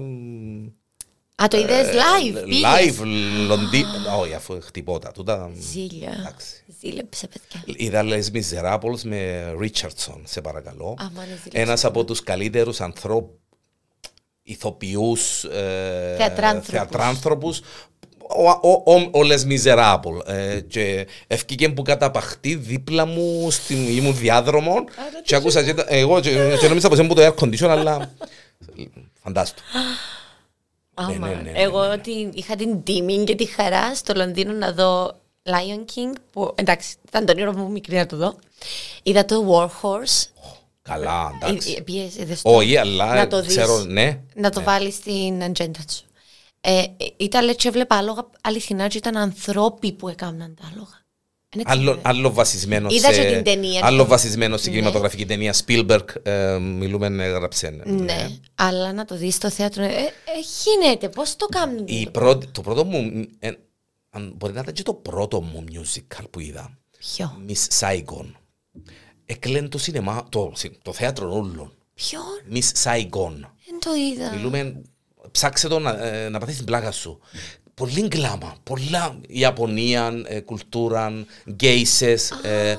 [1.44, 2.64] Α, το είδες live, πήγες;
[2.98, 3.04] live,
[3.48, 3.90] Λονδίνο,
[4.20, 6.16] όχι αφού χτυπώτα, τούτα, Ζήλια.
[6.20, 6.64] εντάξει.
[6.82, 7.64] Ζήλεψε, παιδιά.
[7.86, 10.88] Είδα Les Miserables με Ρίτσαρτσον, σε παρακαλώ.
[11.00, 11.50] Α, μα είναι ζήλεψε.
[11.62, 13.36] Ένας από τους καλύτερους ανθρώπους,
[14.44, 16.68] ηθοποιούς, ε, Θεατράνθρωπους.
[16.70, 17.60] θεατράνθρωπους,
[18.38, 20.28] ο, ο, ο, ο Les Miserables.
[20.28, 24.76] Ε, και ευκήκε που καταπαχτεί δίπλα μου στην ήμουν διάδρομο
[25.24, 28.12] και άκουσα και, τα- εγώ και, και νόμιζα πως ήμουν το air condition, αλλά
[29.24, 29.62] φαντάστο.
[31.00, 31.28] Άμα.
[31.28, 35.16] ναι, ναι, ναι, Εγώ την- είχα την τιμή και τη χαρά στο Λονδίνο να δω
[35.44, 38.36] Lion King, που εντάξει, ήταν το όνειρο μου μικρή να το δω.
[39.04, 40.26] Είδα το War Horse.
[40.82, 41.72] Καλά, εντάξει.
[41.72, 42.56] Ε, ε, πήγες, είδες το.
[42.56, 44.20] Όχι, αλλά να το δεις, ξέρω, ναι.
[44.36, 46.04] να το βάλεις στην ατζέντα σου.
[46.62, 46.86] Ε, ε,
[47.18, 51.06] ήταν λέει και έβλεπα άλογα αληθινά και ήταν ανθρώποι που έκαναν τα άλογα.
[51.56, 52.00] Είναι έτσι, Άλλο, ε.
[52.02, 53.82] άλλο βασισμένο Είδα σε, και την ταινία.
[53.86, 54.78] άλλο βασισμένο στην Ναι.
[54.78, 59.84] κινηματογραφική ταινία Spielberg ε, μιλούμε έγραψε Ναι, αλλά να το δεις στο θέατρο.
[59.84, 60.12] Ε, ε,
[60.64, 63.52] γίνεται, πώς το κάνουν; Η πρώτη, το πρώτο μου ε,
[64.10, 68.26] αν μπορεί να ήταν και το πρώτο μου musical που είδα Ποιο, Miss Saigon
[69.26, 72.20] Εκλέν το σινεμά, το, το θέατρο όλων ποιο,
[72.54, 73.34] Miss Saigon
[73.66, 74.36] δεν το είδα.
[74.36, 74.82] Μιλούμε,
[75.32, 77.20] ψάξε το να, ε, να πάθεις την πλάκα σου.
[77.78, 82.32] Πολύ γκλάμα, πολλά Ιαπωνία, ε, κουλτούρα, γκέισες.
[82.32, 82.78] Ε,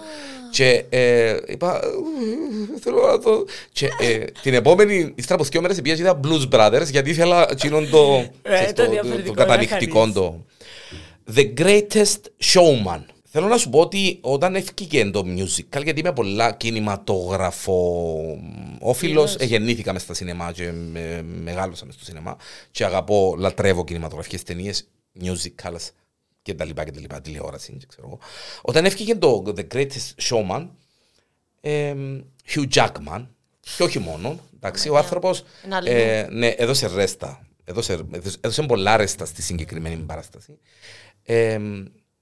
[0.51, 3.45] και ε, είπα, «Ε, θέλω να το...
[3.73, 7.47] Και ε, την επόμενη, ύστερα από δύο μέρες, πήγα και είδα Blues Brothers, γιατί ήθελα
[7.51, 10.15] εκείνον το, Ε, ξέρεις, το το, το, διαφορετικό το να καταληκτικό χαρείς.
[10.15, 10.45] το.
[11.35, 13.03] The Greatest Showman.
[13.41, 19.93] Θέλω να σου πω ότι όταν έφυγε το musical, γιατί είμαι πολλά κινηματογραφο-όφιλος, ε, γεννήθηκα
[19.93, 22.37] μες στα σινεμά και με, μεγάλωσα μες στο σινεμά
[22.71, 24.89] και αγαπώ, λατρεύω κινηματογραφικές ταινίες,
[25.21, 25.89] musicals
[26.43, 28.19] και τα λοιπά και τα λοιπά, τηλεόραση, και ξέρω εγώ.
[28.63, 30.69] Όταν έφυγε το The Greatest Showman,
[31.61, 31.95] ε,
[32.55, 33.27] Hugh Jackman,
[33.77, 35.91] και όχι μόνο, εντάξει, ο άνθρωπος Ένα άλλο.
[35.91, 40.59] ε, ναι, έδωσε ρέστα, έδωσε, έδωσε, έδωσε πολλά ρέστα στη συγκεκριμένη παράσταση.
[41.23, 41.59] Ε,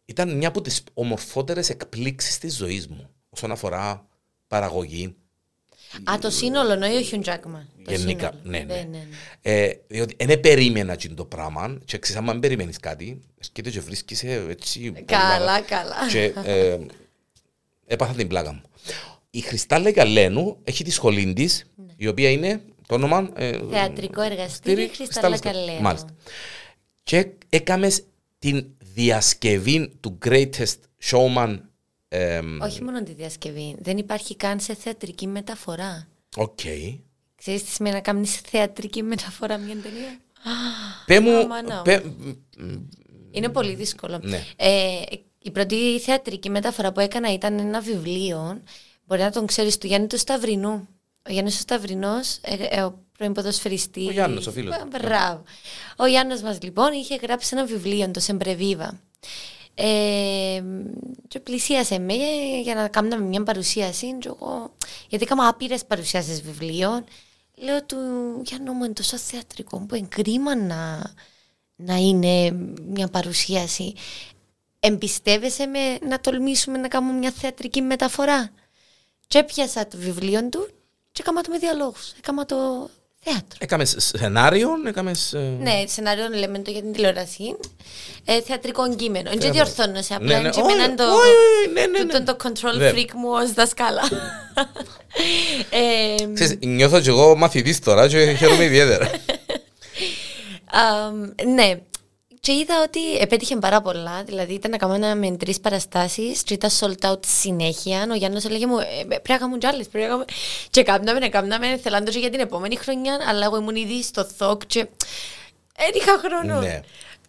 [0.06, 4.06] ήταν μια από τις ομορφότερες εκπλήξεις της ζωής μου όσον αφορά
[4.46, 5.16] παραγωγή.
[6.10, 7.68] Α, το σύνολο, εννοεί ο Χιουν Τζάκμαν.
[7.84, 8.64] Το Γενικά, σύνολο.
[8.64, 9.06] ναι, ναι.
[9.42, 13.84] Ε, διότι δεν περίμενα εκείνο το πράγμα και ξέρεις άμα δεν περιμένεις κάτι σκέφτεσαι και
[13.84, 15.96] βρίσκεις έτσι Καλά, πολλά- καλά.
[16.10, 16.78] και ε,
[17.86, 18.62] έπαθα την πλάκα μου.
[19.30, 21.64] Η Χριστάλλα Γαλένου έχει τη σχολή της,
[21.96, 23.30] η οποία είναι το όνομα.
[23.34, 25.80] ε, Θεατρικό εργαστήριο Χριστάλλα Καλένου.
[25.80, 26.08] Μάλιστα.
[27.02, 28.02] Και έκαμες
[28.38, 28.66] την
[28.96, 30.78] διασκευή του Greatest
[31.10, 31.58] Showman.
[32.08, 33.76] εμ, Όχι μόνο τη διασκευή.
[33.78, 36.08] Δεν υπάρχει καν σε θεατρική μεταφορά.
[36.36, 36.58] Οκ.
[37.36, 40.18] Ξέρεις τι σημαίνει να κάνεις θεατρική μεταφορά μια ταινία;
[41.06, 41.36] Πε μου.
[41.36, 41.82] Άμα να.
[41.82, 42.04] πε-
[43.30, 44.18] Είναι πολύ δύσκολο.
[44.22, 44.44] Ναι.
[44.56, 45.00] Ε,
[45.38, 48.60] η πρώτη θεατρική μεταφορά που έκανα ήταν ένα βιβλίο.
[49.06, 50.88] Μπορεί να τον ξέρεις του Γιάννη του Σταυρινού.
[51.28, 54.08] Ο Γιάννης ο Σταυρινός, ε, ε, ο πρώην ποδοσφαιριστής.
[54.08, 54.88] Ο Γιάννος, ο φίλος Ε, μου.
[54.88, 55.42] Μπράβο.
[55.96, 59.00] Ο Γιάννος μας λοιπόν είχε γράψει ένα βιβλίο, το Σεμπρεβίβα.
[59.74, 60.62] Ε,
[61.28, 62.14] και πλησίασε με
[62.62, 64.74] για να κάνουμε μια παρουσίαση και εγώ,
[65.08, 67.04] γιατί έκανα άπειρες παρουσιάσεις βιβλίων
[67.56, 67.96] λέω του
[68.44, 71.12] Γιάννο μου είναι τόσο θεατρικό που είναι κρίμα να,
[71.76, 72.50] να είναι
[72.88, 73.94] μια παρουσίαση
[74.80, 78.50] εμπιστεύεσαι με να τολμήσουμε να κάνουμε μια θεατρική μεταφορά
[79.26, 80.68] και έπιασα το βιβλίο του
[81.16, 82.56] και έκανα το με διαλόγους έκανα το
[83.22, 85.12] θέατρο Έκαμε σενάριο, έκαμε.
[85.58, 87.56] ναι, σενάριο λέμε το για την τηλεόραση.
[88.24, 89.30] Ε, θεατρικό κείμενο.
[89.30, 89.52] Δεν Θέατρο.
[89.62, 90.40] διορθώνω σε Ναι, απλά.
[90.40, 92.24] ναι, Και όχι, εμένα το, όχι, όχι, ναι, ναι, τούτο ναι.
[92.24, 92.92] το control Βέβαια.
[92.92, 94.02] freak μου ως δασκάλα.
[95.70, 99.10] ε, Ξέρεις, νιώθω και εγώ μαθητής τώρα και χαίρομαι ιδιαίτερα.
[100.70, 101.78] αμ, ναι.
[102.46, 104.24] Και είδα ότι επέτυχε πάρα πολλά.
[104.24, 108.06] Δηλαδή ήταν να κάνουμε με τρεις παραστάσεις και ήταν sold out συνέχεια.
[108.10, 109.82] Ο Γιάννη έλεγε μου: «Ε, Πρέπει να κάνουμε κι άλλε.
[109.84, 110.24] Πρέπει να κάνουμε.
[110.70, 113.18] Και κάμναμε, να κάμναμε, θελάντο για την επόμενη χρονιά.
[113.28, 114.86] Αλλά εγώ ήμουν ήδη στο ΘΟΚ και
[115.76, 116.60] δεν είχα χρόνο.
[116.60, 116.80] Ναι.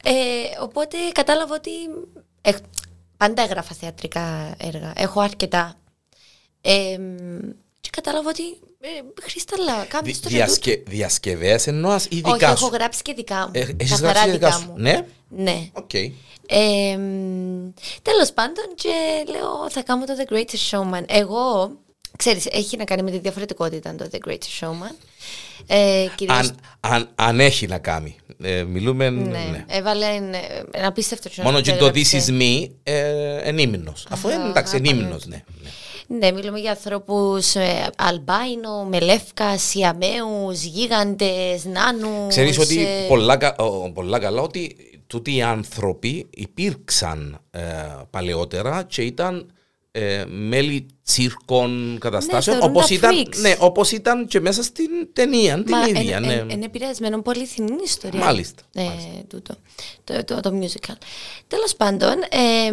[0.03, 0.13] Ε,
[0.61, 1.71] οπότε κατάλαβα ότι
[2.41, 2.63] έχ-
[3.17, 4.93] πάντα έγραφα θεατρικά έργα.
[4.95, 5.75] Έχω αρκετά.
[6.61, 6.97] Ε,
[7.66, 7.66] και
[8.01, 8.43] κατάλαβα ότι
[8.81, 8.87] ε,
[9.23, 12.69] Χρυστάλλα, κάνεις Δι- το διασκε, διασκευές εννοάς ή Όχι, δικά έχω σου.
[12.73, 13.51] γράψει και δικά μου.
[13.53, 14.65] Ε, έχεις Καθαρά γράψει δικά δικά σου.
[14.67, 14.73] μου.
[14.77, 15.69] Ναι, Ναι.
[15.73, 15.93] οκ.
[15.93, 16.97] Ε,
[18.01, 18.89] τέλος πάντων και
[19.31, 21.03] λέω θα κάνω το The Greatest Showman.
[21.07, 21.71] Εγώ,
[22.17, 24.95] ξέρεις, έχει να κάνει με τη διαφορετικότητα το The Greatest Showman.
[25.67, 28.15] Ε, κυρίως, Αν, αν, αν έχει να κάνει.
[28.43, 29.09] Ε, μιλούμε.
[29.09, 29.65] ναι, ναι.
[29.67, 32.17] έβαλε ε, ένα απίστευτο Μόνο και το έγραψε.
[32.25, 34.07] This is me ε, εν ύμνος.
[34.09, 35.43] Αφού είναι εντάξει, εν ύμνος, ναι.
[35.63, 35.69] ναι.
[36.07, 42.27] Ναι, μιλούμε για ανθρώπους ε, αλμπάινο, με λεύκα, σιαμαίους, γίγαντες, νάνους.
[42.27, 44.75] Ξέρεις ότι ε, πολλά, κα- ο, πολλά καλά ότι
[45.07, 47.61] τούτοι οι άνθρωποι υπήρξαν ε,
[48.09, 49.51] παλαιότερα και ήταν
[49.91, 53.37] ε, μέλη τσίρκων καταστάσεων θεωρούνταν όπως, ήταν, freaks.
[53.41, 56.15] ναι, όπως ήταν και μέσα στην ταινία την Μα ίδια.
[56.17, 56.33] εν- ναι.
[56.33, 58.19] εν- Είναι επηρεασμένο πολύ αληθινή ιστορία.
[58.19, 58.83] Μάλιστα, Ε,
[59.27, 59.55] τούτο,
[60.03, 60.95] το, το, το musical.
[61.47, 62.71] Τέλος πάντων, ε,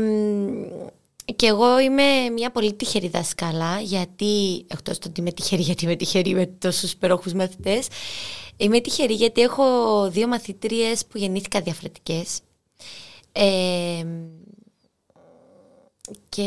[1.36, 5.96] και εγώ είμαι μια πολύ τυχερή δασκάλα, γιατί, εκτός το ότι είμαι τυχερή, γιατί είμαι
[5.96, 7.88] τυχερή με τόσους υπερόχους μαθητές,
[8.56, 9.64] είμαι τυχερή γιατί έχω
[10.10, 12.40] δύο μαθήτριες που γεννήθηκα διαφορετικές.
[13.32, 14.04] Ε,
[16.28, 16.42] και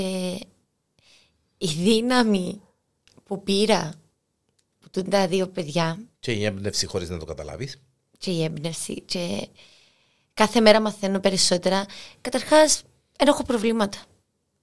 [1.58, 2.62] η δύναμη
[3.24, 3.94] που πήρα
[4.80, 7.82] που τούν τα δύο παιδιά Και η έμπνευση χωρίς να το καταλάβεις.
[8.18, 9.48] και η έμπνευση και
[10.34, 11.86] κάθε μέρα μαθαίνω περισσότερα.
[12.22, 12.82] Καταρχάς,
[13.18, 13.98] δεν έχω προβλήματα.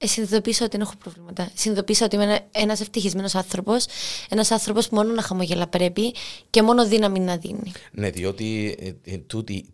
[0.05, 1.51] Ε, συνειδητοποίησα ότι δεν έχω προβλήματα.
[1.55, 3.87] Συνειδητοποίησα ότι είμαι ένα- ένας ευτυχισμένος άνθρωπος,
[4.29, 6.15] ένας άνθρωπος που μόνο να χαμογελά πρέπει
[6.51, 7.73] και μόνο δύναμη να δίνει.
[7.93, 9.65] Ναι, διότι ε, ε, τούτη,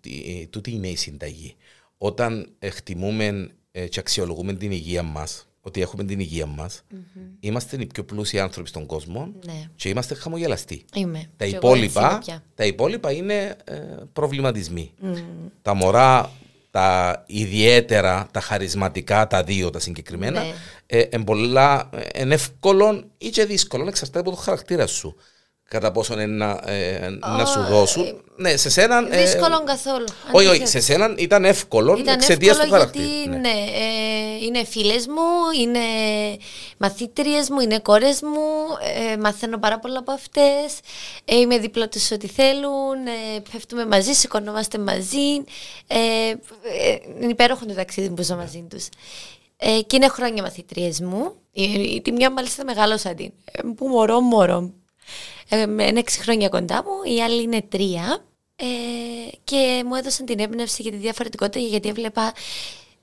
[0.43, 1.55] ε, τούτη είναι η συνταγή.
[1.99, 6.83] Όταν εκτιμούμε ε, και αξιολογούμε την υγεία μας, ότι έχουμε την υγεία μας,
[7.41, 9.71] είμαστε οι πιο πλούσιοι άνθρωποι στον κόσμο Ναι.
[9.77, 10.85] και είμαστε χαμογελαστοί.
[10.95, 11.19] Είμαι.
[11.37, 12.45] Τα Και εγώ έτσι υπόλοιπα, είμαι πια.
[12.55, 13.75] τα υπόλοιπα είναι ε,
[14.13, 14.93] προβληματισμοί.
[15.63, 16.31] Τα μωρά,
[16.71, 20.53] τα ιδιαίτερα, τα χαρισματικά, τα δύο τα συγκεκριμένα, Ναι.
[20.87, 25.17] ε, εν πολλά, ε, είναι εύκολο ή και δύσκολο, εξαρτάται από το χαρακτήρα σου.
[25.73, 28.21] Κατά πόσο είναι να, ε, να σου δώσουν.
[28.37, 29.07] ναι, σε σένα.
[29.11, 30.05] ε, Δύσκολο καθόλου.
[30.33, 30.67] όχι, όχι, Αντίθετα.
[30.71, 33.05] σε σένα ήταν εύκολο Ήταν εξαιτίας του εύκολο χαρακτήρα.
[33.07, 33.37] γιατί Ναι.
[33.37, 35.79] ναι, ε, είναι φίλες μου, είναι
[36.79, 38.41] μαθήτριες μου, είναι κόρες μου,
[39.13, 40.79] ε, μαθαίνω πάρα πολλά από αυτές,
[41.25, 43.07] ε, είμαι δίπλα τους ό,τι θέλουν,
[43.37, 45.45] ε, πέφτουμε μαζί, σηκωνόμαστε μαζί,
[45.87, 46.37] ε, ε,
[47.21, 48.89] είναι υπέροχο το ταξίδι που ζω μαζί τους.
[49.57, 53.87] Ε, και είναι χρόνια μαθήτριες μου, η, η- τη μια μάλιστα μεγάλωσα την, ε, που
[53.89, 54.71] μωρό μωρό,
[55.51, 58.25] ε, με- είναι έξι χρόνια κοντά μου, η άλλη είναι τρία.
[58.57, 58.67] Ε,
[59.45, 62.33] και μου έδωσαν την έμπνευση για τη διαφορετικότητα γιατί έβλεπα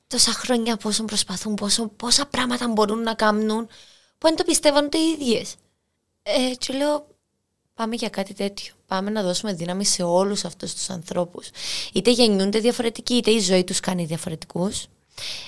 [0.08, 3.68] τόσα χρόνια πόσο προσπαθούν, πόσο, πόσα πράγματα μπορούν να κάνουν
[4.18, 5.56] που δεν το πιστεύουν ούτε οι ίδιες.
[6.24, 7.08] Ε, και λέω
[7.74, 8.74] πάμε για κάτι τέτοιο.
[8.88, 11.50] Πάμε να δώσουμε δύναμη σε όλους αυτούς τους ανθρώπους.
[11.94, 14.86] Είτε γεννιούνται διαφορετικοί, είτε η ζωή τους κάνει διαφορετικούς,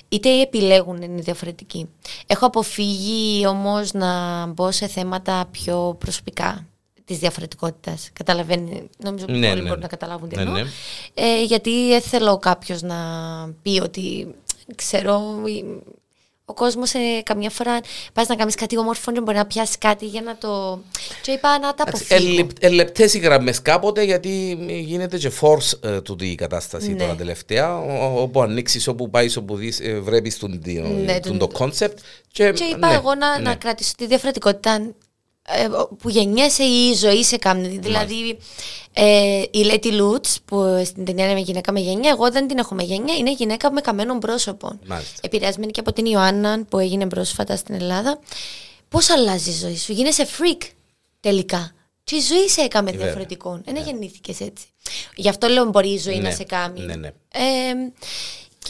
[0.10, 1.90] είτε οι επιλέγουν είναι διαφορετικοί.
[2.28, 6.68] Έχω αποφύγει όμως να μπω σε θέματα πιο προσωπικά
[7.10, 8.10] της διαφορετικότητας.
[8.14, 9.68] Καταλαβαίνει, νομίζω ότι Ναι, όλοι ναι.
[9.68, 10.56] μπορούν να καταλάβουν τι Ναι, εννοώ.
[10.56, 10.64] ναι.
[11.14, 12.96] Ε, γιατί δεν θέλω κάποιος να
[13.62, 14.36] πει ότι
[14.76, 15.22] ξέρω
[16.46, 17.80] ο κόσμος ε, καμιά φορά
[18.14, 20.80] πας να κάνεις κάτι όμορφο και μπορεί να πιάσεις κάτι για να το.
[21.22, 22.48] Και είπα να τα αποφύγω.
[22.60, 26.98] Ελεπτές οι γραμμές κάποτε γιατί γίνεται και force ε, τούτη η κατάσταση Ναι.
[26.98, 27.78] τώρα τελευταία.
[27.80, 30.62] Ο- Όπου ανοίξεις, όπου πάεις, όπου δεις, ε, βλέπεις τον,
[31.06, 31.94] Ναι, τον, τον- το concept.
[32.32, 33.44] Και, Και είπα ναι, εγώ να, ναι.
[33.50, 34.96] να κρατήσω τη διαφορετικότητα ε,
[36.00, 37.68] που γεννιέσαι ή η ζωή σε κάνει.
[37.78, 38.38] Δηλαδή,
[38.94, 42.76] ε, η Λέτη Λούτς που στην ταινία είναι γυναίκα με γενιά, εγώ δεν την έχω
[42.76, 44.80] με γενιά, είναι γυναίκα με καμένο πρόσωπο.
[44.88, 45.20] Μάλιστα.
[45.22, 48.20] Επηρεασμένη και από την Ιωάννα που έγινε πρόσφατα στην Ελλάδα.
[48.90, 50.68] Πώς αλλάζει η ζωή σου, γίνεσαι freak
[51.20, 51.72] τελικά.
[52.04, 53.06] Και η ζωή σε έκαμε Βέβαια.
[53.06, 53.62] διαφορετικό.
[53.66, 54.66] Δεν γεννήθηκες έτσι.
[55.16, 56.82] Γι' αυτό λέω μπορεί η ζωή Ναι, να σε κάνει.
[56.82, 57.08] ναι, ναι.
[57.32, 57.74] Ε,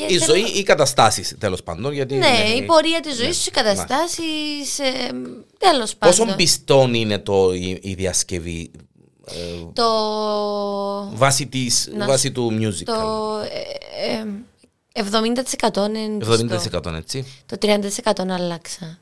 [0.07, 1.93] και Η θέλω- ζωή ή οι καταστάσεις τέλος πάντων.
[1.93, 3.33] Γιατί, ναι, η πορεία της ζωή ναι.
[3.33, 4.79] σου, οι καταστάσεις.
[4.79, 5.09] Ε,
[5.57, 6.17] Τέλος πάντων.
[6.17, 8.71] Πόσο πιστόν είναι το, η, η διασκευή
[9.25, 9.33] ε,
[9.73, 9.89] Το.
[11.13, 13.39] βάσει, της, Να βάσει του musical; Το.
[14.03, 16.17] Ε, ε, 70% είναι.
[16.17, 16.89] πιστό.
[16.91, 17.25] 70% έτσι.
[17.45, 17.79] Το 30%
[18.29, 18.99] άλλαξα.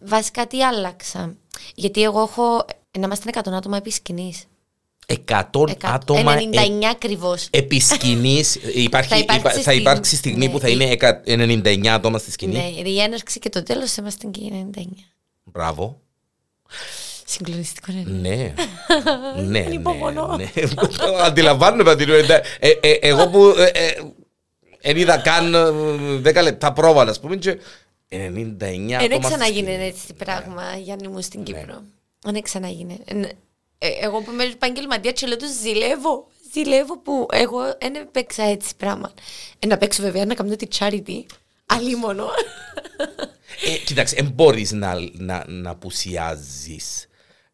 [0.00, 1.34] Βασικά τι άλλαξα;
[1.74, 2.64] Γιατί εγώ έχω.
[2.98, 4.44] Να είμαστε 100 άτομα επί σκηνής.
[5.06, 7.48] 100 άτομα 99 ε, ακριβώς.
[7.50, 8.54] επί σκηνής.
[8.74, 11.86] υπάρχει, Θα υπάρξει υπά- θα στιγμή- υπάρξει στιγμή ναι, που θα η- είναι εκα- 99
[11.86, 12.52] άτομα στη σκηνή.
[12.82, 14.40] Ναι, η έναρξη και το τέλος είμαστε και
[14.74, 14.82] 99.
[15.44, 16.00] Μπράβο.
[17.24, 18.10] Συγκλονιστικό είναι.
[18.28, 18.52] Ναι.
[19.42, 20.36] ναι, ναι, υπομονώ.
[20.36, 20.50] ναι.
[21.22, 23.94] Αντιλαμβάνομαι την ε, ε, ε, Εγώ που ε, ε,
[24.80, 25.54] εν είδα καν
[26.24, 27.58] ε, 10 λεπτά πρόβαλα, ας πούμε, και
[28.08, 28.98] 99 άτομα.
[28.98, 29.84] Δεν στη ξαναγίνει σκηνή.
[29.84, 31.44] έτσι πράγμα, Γιάννη μου, στην Ναι.
[31.46, 31.82] Κύπρο.
[32.24, 32.98] Δεν ξαναγίνει.
[33.78, 36.28] Ε, ε, Εγώ που είμαι επαγγελματία και λέω του ζηλεύω.
[36.52, 39.12] Ζηλεύω που εγώ δεν έπαιξα έτσι πράγμα.
[39.58, 41.22] Ε, να παίξω βέβαια να κάνω τη charity.
[41.66, 42.26] Αλλήμωνο.
[43.66, 47.06] Ε, κοίταξε, δεν μπορείς να, να, να απουσιάζεις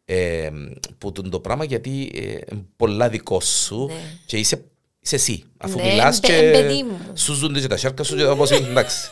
[0.05, 0.49] ε,
[0.97, 3.93] που τον το πράγμα γιατί ε, πολλά δικό σου Ναι.
[4.25, 4.63] και είσαι,
[4.99, 5.43] είσαι εσύ.
[5.57, 6.99] Αφού Ναι, μιλάς εμπε- και εμπεδί μου.
[7.13, 9.11] σου ζούνται και τα σέρκα σου και όπως είναι, εντάξει.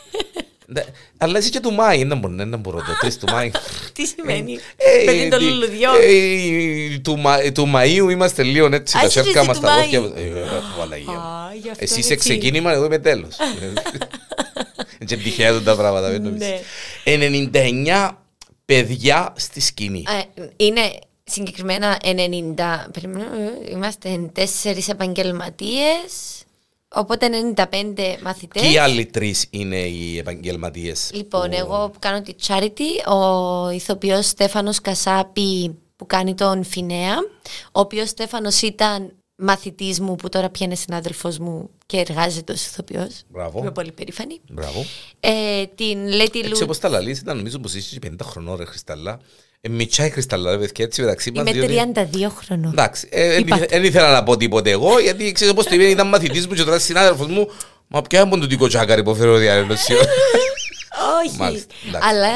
[0.72, 0.82] Ναι,
[1.18, 3.50] Αλλά είσαι και του Μάη, δεν μπορώ, δεν μπορώ το τρεις του Μάη.
[3.94, 5.90] Τι σημαίνει; Ε, Παιδί το τι- λουλουδιό.
[6.00, 9.62] ε, του Μα- Του Μαΐου είμαστε λίγο έτσι, Α, τα είσαι σέρκα εσύ μας του
[9.66, 9.98] τα Μάη.
[9.98, 10.22] βόθια.
[10.22, 10.32] Ε,
[10.78, 11.18] Παναγία μου.
[11.18, 12.28] Α, γι' αυτό Εσύ είναι είσαι έτσι.
[12.28, 13.36] ξεκίνημα, εγώ είμαι τέλος.
[15.06, 16.48] Και τυχαία τα πράγματα, δεν νομίζεις.
[16.48, 16.60] Ναι.
[17.04, 18.10] 99
[18.64, 20.04] παιδιά στη σκηνή.
[20.34, 20.80] Ε, Είναι
[21.24, 22.90] συγκεκριμένα 90.
[22.92, 26.41] περιμένω, ε, Είμαστε τέσσερις επαγγελματίες.
[26.94, 27.64] Οπότε 95
[28.22, 28.62] μαθητές.
[28.62, 31.10] Και οι άλλοι τρεις είναι οι επαγγελματίες.
[31.14, 37.16] Λοιπόν, εγώ που κάνω τη charity, ο ηθοποιός Στέφανος Κασάπη που κάνει τον Φινέα,
[37.72, 42.66] ο οποίος Στέφανος ήταν μαθητής μου που τώρα πια είναι συνάδελφος μου και εργάζεται ως
[42.66, 43.22] ηθοποιός.
[43.28, 43.58] Μπράβο.
[43.58, 44.40] Είμαι πολύ περήφανη.
[44.50, 44.84] Μπράβο.
[45.20, 46.58] Ε, την Λέτη Έτσι Λου...
[46.62, 49.20] όπως τα λαλείς, ήταν νομίζω πως είσαι και 50 χρονών, ρε Χρισταλά.
[49.64, 51.50] Ε, μητσά η Χρισταλά, ρε παιδιά, έτσι μεταξύ μας.
[51.50, 52.72] Είμαι 32 χρονών.
[52.72, 53.66] Εντάξει, ε, Είπατε.
[53.70, 56.62] δεν ήθελα να πω τίποτε εγώ, γιατί ξέρω πώ το είπε, ήταν μαθητής μου και
[56.62, 57.48] τώρα συνάδελφος μου.
[57.86, 59.92] Μα ποια είναι το δικό τσάκαρη που φέρω διάρρωση.
[61.24, 61.36] Όχι.
[61.38, 62.08] Μάλιστα, εντάξει.
[62.08, 62.28] Αλλά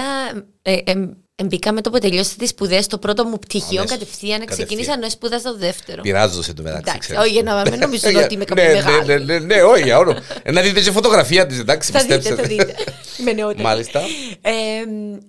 [0.63, 0.95] ε, ε, ε,
[1.45, 3.91] μπήκα με το που τελειώσα τις σπουδές στο πρώτο μου πτυχίο Αμέσως.
[3.99, 4.39] κατευθείαν.
[4.39, 4.67] Κατευθείαν.
[4.67, 6.03] Ξεκίνησα ενώ σπούδασα το δεύτερο.
[6.03, 6.83] Πειράζω σε το μεταξύ.
[6.89, 7.23] Εντάξει, ξέρεις.
[7.23, 9.05] όχι, για να μην νομίζουν ότι είμαι κάποιο Ναι, ναι, μεγάλο.
[9.05, 10.17] Ναι, ναι, ναι, όχι, για όλο.
[10.43, 12.43] Ε, Να δείτε και φωτογραφία της, εντάξει, Θα δείτε, πιστέψτε.
[12.43, 12.75] θα δείτε.
[13.21, 13.63] Είμαι νεότερη.
[13.63, 14.01] Μάλιστα.
[14.41, 14.53] Ε,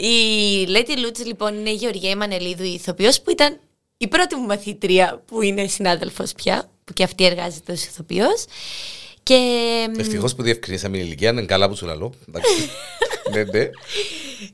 [0.05, 3.59] η Λέτη Λούτς λοιπόν είναι η Γεωργία Μανελίδου, η ηθοποιός που ήταν
[3.97, 8.45] η πρώτη μου μαθήτρια που είναι συνάδελφος πια, που και αυτή εργάζεται ως ηθοποιός.
[9.23, 9.35] Και
[9.99, 12.13] Ευτυχώς που διευκρινίσαμε την ηλικία, είναι καλά που σου λαλώ.
[12.27, 12.51] Εντάξει.
[13.33, 13.69] Ναι, ναι.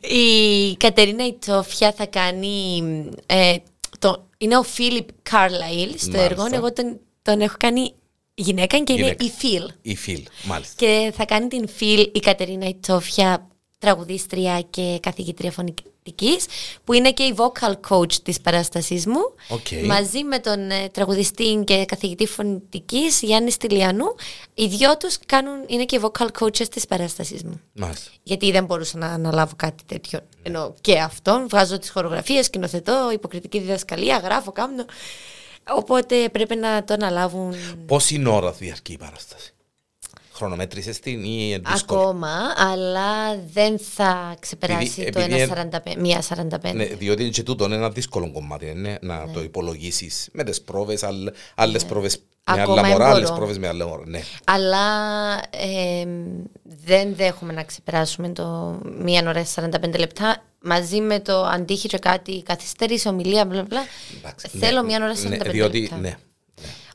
[0.01, 2.83] Η Κατερίνα Ιτσόφια θα κάνει.
[3.25, 3.55] Ε,
[3.99, 6.23] το, είναι ο Φίλιπ Κάρλαϊλ στο Μάλιστα.
[6.23, 6.47] έργο.
[6.51, 7.93] Εγώ τον, τον έχω κάνει
[8.33, 9.25] γυναίκα και είναι Γυναίκα.
[9.25, 9.63] η Φιλ.
[9.81, 10.73] Η Φιλ, μάλιστα.
[10.77, 13.47] Και θα κάνει την Φιλ η Κατερίνα Ιτσόφια,
[13.79, 15.91] τραγουδίστρια και καθηγήτρια φωνητικής,
[16.83, 19.33] που είναι και η vocal coach της παράστασής μου.
[19.49, 19.85] Οκ.
[19.85, 24.15] Μαζί με τον ε, τραγουδιστή και καθηγητή φωνητικής Γιάννη Στυλιανού.
[24.53, 27.61] Οι δυο τους κάνουν, είναι και οι vocal coaches της παράστασής μου.
[27.73, 28.11] Μάλιστα.
[28.23, 30.19] Γιατί δεν μπορούσα να αναλάβω κάτι τέτοιο.
[30.43, 31.47] Ενώ και αυτόν.
[31.49, 34.85] Βγάζω τις χορογραφίες, σκηνοθετώ, υποκριτική διδασκαλία, γράφω, κάνω.
[35.69, 39.52] Οπότε πρέπει να το αναλάβουν Πόση ώρα διαρκεί η παράσταση;
[40.33, 41.99] Χρονομέτρησες την ή είναι δύσκολο.
[42.01, 46.73] ακόμα, αλλά δεν θα ξεπεράσει Επειδή- το επειδή 1,45, μία 45.
[46.73, 48.65] Ναι, διότι είναι και τούτο είναι ένα δύσκολο κομμάτι.
[48.75, 51.03] Ναι, να το υπολογίσεις με τις πρόβες,
[51.55, 52.17] άλλες πρόβες
[52.51, 53.15] με Ακόμα άλλα μωρά, εμπορώ.
[53.15, 54.03] άλλες πρόβες με άλλα μωρά.
[54.05, 54.21] Ναι.
[54.43, 54.79] Αλλά
[55.49, 56.05] ε,
[56.85, 62.43] δεν δέχομαι να ξεπεράσουμε το μία ώρα 45 λεπτά μαζί με το αντίχει και κάτι
[62.45, 63.81] καθυστέρηση, ομιλία, μπλα μπλα.
[64.17, 65.97] Εντάξει, Θέλω ναι, μία ώρα 45 ναι, διότι, λεπτά.
[65.97, 66.17] ναι.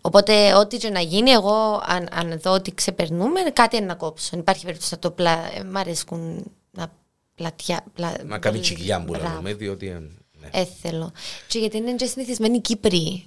[0.09, 4.31] Οπότε, ό,τι και να γίνει, εγώ αν, αν δω ότι ξεπερνούμε, κάτι είναι να κόψω.
[4.33, 5.31] Αν υπάρχει περίπτωση να το πλα...
[5.57, 6.93] ε, Μ' αρέσκουν να
[7.35, 7.85] πλατιά.
[7.95, 8.09] Πλα...
[8.25, 9.35] Να κάνει πολύ- τσιγλιά που Μπράβο.
[9.35, 9.87] λέμε, διότι.
[9.89, 9.93] ε,
[10.41, 10.49] Ναι.
[10.53, 11.13] Ε, θέλω.
[11.49, 13.27] Και γιατί είναι και συνηθισμένοι οι Κύπροι.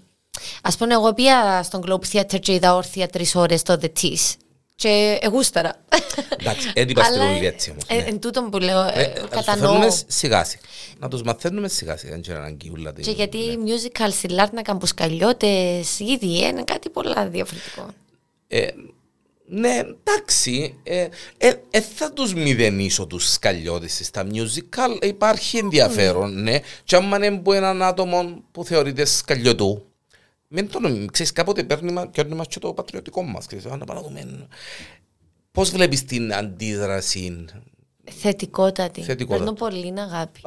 [0.61, 4.33] Α πούμε, εγώ πήγα στον Globe Theatre και είδα όρθια τρεις ώρες το The Tease.
[4.81, 5.75] Και εγούσταρα.
[6.39, 8.01] Εντάξει, δεν είπα στην Αλλά, όλοι έτσι όμως, ε, ναι.
[8.01, 9.71] Εν τούτον που λέω, ε, Ε, να τους το κατανοώ.
[9.71, 10.61] φέρνουμε σιγά σιγά.
[10.99, 12.11] Να τους μαθαίνουμε σιγά σιγά.
[12.11, 12.93] Δεν ξέρω αν αγκιούλα.
[13.01, 17.85] Και γιατί musical στη Λάρνακα που σκαλιώτες ήδη είναι κάτι πολλά διαφορετικό.
[18.47, 18.67] Ε,
[19.47, 20.75] ναι, εντάξει.
[20.83, 25.05] Ε, ε, ε, θα τους μηδενίσω τους σκαλιώτες στα musical.
[25.05, 26.59] Υπάρχει ενδιαφέρον, ναι.
[26.83, 29.85] Και άμα είναι από έναν άτομο που θεωρείται σκαλιωτού,
[30.53, 31.09] μην το νομίζεις.
[31.11, 33.45] Ξέρεις, κάποτε παίρνει μα- παίρνει μας και το πατριωτικό μας.
[33.45, 34.47] Ξέρεις, «Α, να πάμε να δούμε».
[35.51, 37.45] Πώς βλέπεις την αντίδραση;
[38.11, 39.01] Θετικότατη.
[39.01, 39.43] Θετικότατη.
[39.43, 40.41] Παίρνω πολύ αγάπη.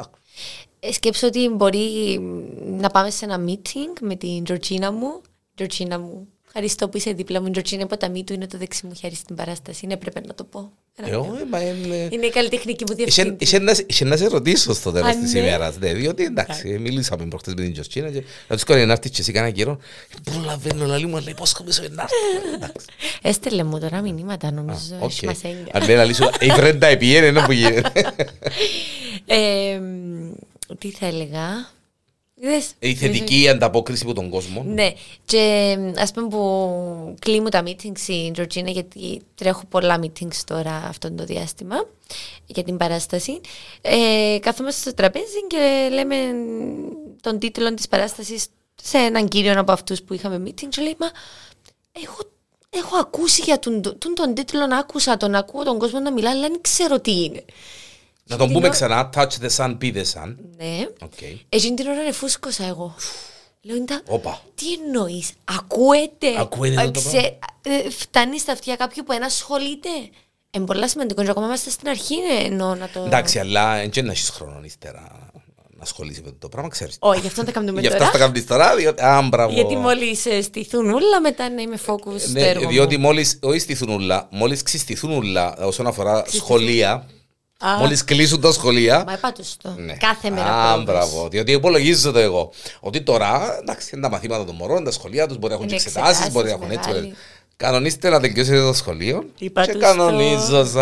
[0.80, 5.20] Ε, σκέψω ότι μπορεί μ, να πάμε σε ένα meeting με την Τζορτζίνα μου.
[5.54, 6.28] Τζορτζίνα μου.
[6.56, 7.46] Ευχαριστώ που είσαι δίπλα μου.
[7.46, 9.80] Η Τζορτζίνα από τα μη του είναι το δεξί μου χέρι στην παράσταση.
[9.84, 10.72] Είναι έπρεπε να το πω.
[10.96, 11.32] Ένα Ε, μήνυμα.
[11.34, 12.08] όχι, μα είναι...
[12.12, 13.36] Είναι η καλλιτεχνική μου Είχε- διευθύντρια.
[13.40, 15.38] είχε να- είχε να σε ρωτήσω στο τέλος Α, της ναι.
[15.38, 19.10] ημέρας, ναι, διότι εντάξει, μιλήσαμε προχτές με την Τζοσκίνα και να τους κάνει να έρθεις
[19.10, 19.78] και εσύ κάνα καιρό.
[20.32, 22.54] Προλαβαίνω να λίγο, αλλά υπόσχομαι να έρθω.
[22.54, 22.86] Εντάξει.
[23.22, 24.96] Έστελε μου τώρα μηνύματα, νομίζω.
[25.00, 25.10] Οκ.
[25.10, 25.66] έχει μασέγγια.
[25.72, 27.92] Αν λέει να λύσω, η βρέντα επιένε, είναι που γίνεται.
[29.26, 30.32] Ε, μ,
[30.78, 31.68] τι θα έλεγα;
[32.36, 34.62] Είδες, Η θετική ανταπόκριση από τον κόσμο.
[34.62, 34.92] Ναι,
[35.24, 41.12] και ας πούμε που κλείνουν τα meetings η Τζορτζίνα γιατί τρέχω πολλά meetings τώρα αυτό
[41.12, 41.86] το διάστημα
[42.46, 43.40] για την παράσταση.
[43.80, 46.16] Ε, καθόμαστε στο τραπέζι και λέμε
[47.20, 48.46] τον τίτλο της παράστασης
[48.82, 51.10] σε έναν κύριο από αυτούς που είχαμε meeting και λέει μα
[51.92, 52.16] εγώ
[52.70, 56.40] έχω ακούσει για τον, τον, τον τίτλο, άκουσα τον, ακούω τον κόσμο να μιλά αλλά
[56.40, 57.44] δεν ξέρω τι είναι.
[58.26, 60.34] Να τον Την πούμε ώρα- ξανά, touch the sun, be the sun.
[60.56, 60.86] Ναι.
[61.02, 61.12] Οκ.
[61.48, 62.94] Εκείνη την ώρα ρεφούσκωσα εγώ.
[63.62, 64.40] Λέω, «Ιντα, Όπα.
[64.54, 66.34] τι εννοείς, ακούεται.
[66.38, 69.88] Ακούεται Α, το ξέ- ε, φτάνει στα αυτιά κάποιου που ένα ασχολείται.
[70.50, 73.02] Είναι πολύ σημαντικό και ακόμα είμαστε στην αρχή ε, εννοώ να το...
[73.04, 75.30] Εντάξει, αλλά δεν να έχεις χρόνο ύστερα
[75.78, 76.96] ασχολείσαι με το πράγμα, ξέρεις.
[76.98, 78.10] Όχι, γι' αυτό τα κάνουμε Γι' αυτό τώρα.
[78.10, 79.02] τα κάνει τώρα, διότι.
[79.02, 79.52] Α, μπράβο.
[79.54, 83.02] Γιατί μόλις στηθούν όλα, μετά να είμαι focus στο Ναι, έργο διότι μου.
[83.02, 83.26] μόλι.
[83.40, 87.06] Όχι στηθούν ούλα, μόλις ξυστηθούν ούλα όσον αφορά σχολεία.
[87.66, 87.76] Α.
[87.78, 89.04] Μόλις κλείσουν τα σχολεία.
[89.06, 89.74] Μα επάτωστο.
[89.78, 89.92] Ναι.
[89.92, 90.84] Κάθε μέρα Α, πρόοδος.
[90.84, 91.28] μπράβο.
[91.28, 92.52] Διότι υπολογίζω το εγώ.
[92.80, 95.74] Ότι τώρα, εντάξει, είναι τα μαθήματα των μωρών, τα σχολεία τους μπορεί να έχουν και
[95.74, 96.88] Είναι εξετάσεις, εξετάσεις μπορεί να έχουν έτσι.
[96.88, 97.06] μεγάλοι.
[97.06, 97.18] μπορεί-
[97.56, 99.24] Κανονίστε να τελειώσετε το σχολείο.
[99.38, 100.72] Είπα και τους κανονίζω το- σας.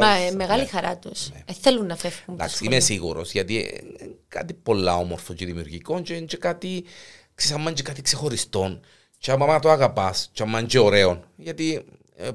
[0.00, 1.26] Μα ε, μεγάλη χαρά τους.
[1.26, 2.20] Ε, θέλουν να φεύγουν.
[2.26, 2.72] από το Εντάξει, σχολείο.
[2.76, 6.84] είμαι σίγουρος γιατί ε, ε, κάτι πολλά όμορφο και δημιουργικό και είναι και κάτι,
[7.34, 8.80] ξέρεις, άμα είναι και κάτι ξεχωριστό.
[9.18, 11.22] Και άμα το αγαπάς, και άμα είναι και ωραίο.
[11.36, 11.82] Γιατί ε,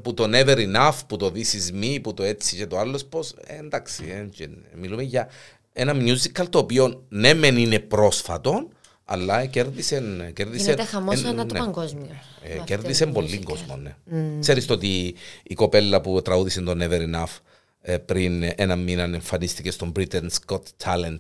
[0.01, 3.05] που το never enough, που το this is me, που το έτσι και το άλλος
[3.05, 3.19] πώ.
[3.45, 5.29] εντάξει, ε, και μιλούμε για
[5.73, 8.69] ένα musical το οποίο ναι, μεν είναι πρόσφατο,
[9.05, 10.31] αλλά κέρδισε.
[10.35, 11.59] κέρδισε Γίνεται χαμό ε, ανά το ναι.
[11.59, 12.05] παγκόσμιο.
[12.43, 13.43] Ε, με αυτό κέρδισε το πολύ musical.
[13.43, 13.95] κόσμο, ναι.
[14.39, 17.37] Ξέρεις το ότι η κοπέλα που τραγούδισε το Never Enough
[17.81, 21.17] ε, πριν ένα μήνα εμφανίστηκε στον Britain's Got Talent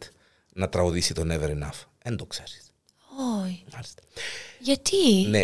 [0.53, 1.81] να τραγουδήσει το Never Enough.
[2.03, 2.71] Δεν το ξέρεις.
[3.43, 3.63] Όχι.
[3.73, 4.01] Μάλιστα.
[4.59, 5.43] Γιατί; Ναι.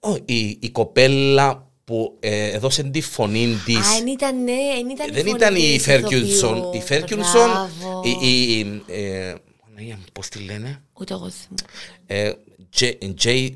[0.00, 4.88] Ω, η, η κοπέλα που ε, έδωσε τη φωνή της Α, εν ήταν, ναι, εν
[4.88, 6.56] ήταν η δεν φωνή ήταν η της Ferguson.
[6.56, 6.70] ηθοποιού.
[6.74, 7.48] Η Ferguson,
[7.78, 8.02] Μπράβο.
[8.22, 9.34] η, η, ε,
[9.66, 11.62] Παναγία μου, πώς τη λένε, Ούτε εγώ θυμούμαι.
[12.06, 12.32] ε,
[12.78, 13.50] J, J,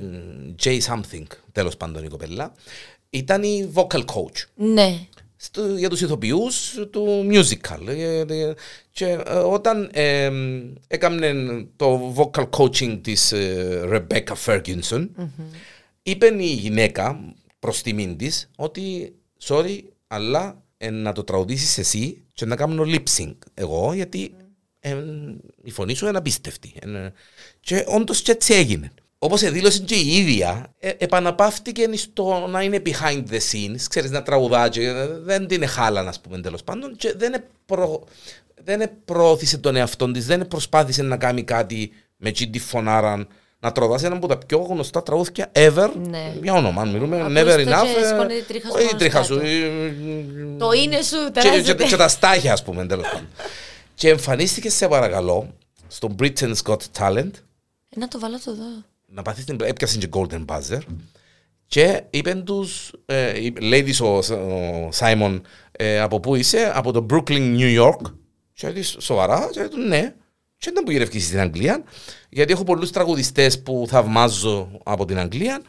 [0.64, 2.52] J something, τέλος πάντων η κοπέλα,
[3.10, 4.44] ήταν η vocal coach.
[4.54, 4.98] Ναι.
[5.36, 7.86] στο, για τους ηθοποιούς του musical.
[7.86, 8.54] Ε, ε,
[8.90, 10.30] Και ε, όταν ε,
[10.88, 11.32] έκαμε
[11.76, 15.08] το vocal coaching της ε, Rebecca Ferguson,
[16.02, 22.44] είπε η γυναίκα προς τιμήν της ότι sorry, αλλά ε, να το τραγουδήσεις εσύ και
[22.44, 24.34] να κάνω lip sync εγώ, γιατί
[24.80, 24.96] ε,
[25.62, 26.74] η φωνή σου είναι απίστευτη.
[26.80, 27.08] Ε,
[27.60, 28.92] και όντως και έτσι έγινε.
[29.18, 34.22] Όπως δήλωσε και η ίδια, ε, επαναπαύτηκε στο να είναι behind the scenes, ξέρεις, να
[34.22, 38.04] τραγουδά και ε, δεν την εχάλα, να πούμε, τέλος πάντων, και δεν, επρο,
[38.64, 43.26] δεν προώθησε τον εαυτό της, δεν προσπάθησε να κάνει κάτι με εκεί τη φωνάρα,
[43.64, 46.32] να τραγουδάσει ένα από τα πιο γνωστά τραγούδια ever, Ναι.
[46.42, 49.22] για όνομα, μιλούμε, Ακούστε never και enough, ε, σηκώνει τη τρίχα σου όχι πάνω τρίχα
[49.22, 49.46] σου, κάτω.
[49.46, 51.74] ε, Το είναι σου, και, και, τεράστιο.
[51.86, 53.28] και τα στάχια, ας πούμε, τέλος πάντων.
[53.94, 55.54] και εμφανίστηκε, σε παρακαλώ,
[55.88, 57.30] στο Britain's Got Talent,
[57.96, 58.64] Ε, Να το βάλω το εδώ.
[59.06, 60.78] να πάθεις την έπιασες και Golden Buzzer
[61.66, 66.92] και είπεν τους, ε, είπε- λέει της ο, ο Σάιμον ε, από πού είσαι, από
[66.92, 68.00] το Brooklyn, New York
[68.52, 70.14] και της σοβαρά και του ναι
[70.64, 71.82] και ήταν που γυρευκήσει στην Αγγλία
[72.28, 75.62] γιατί έχω πολλούς τραγουδιστές που θαυμάζω από την Αγγλία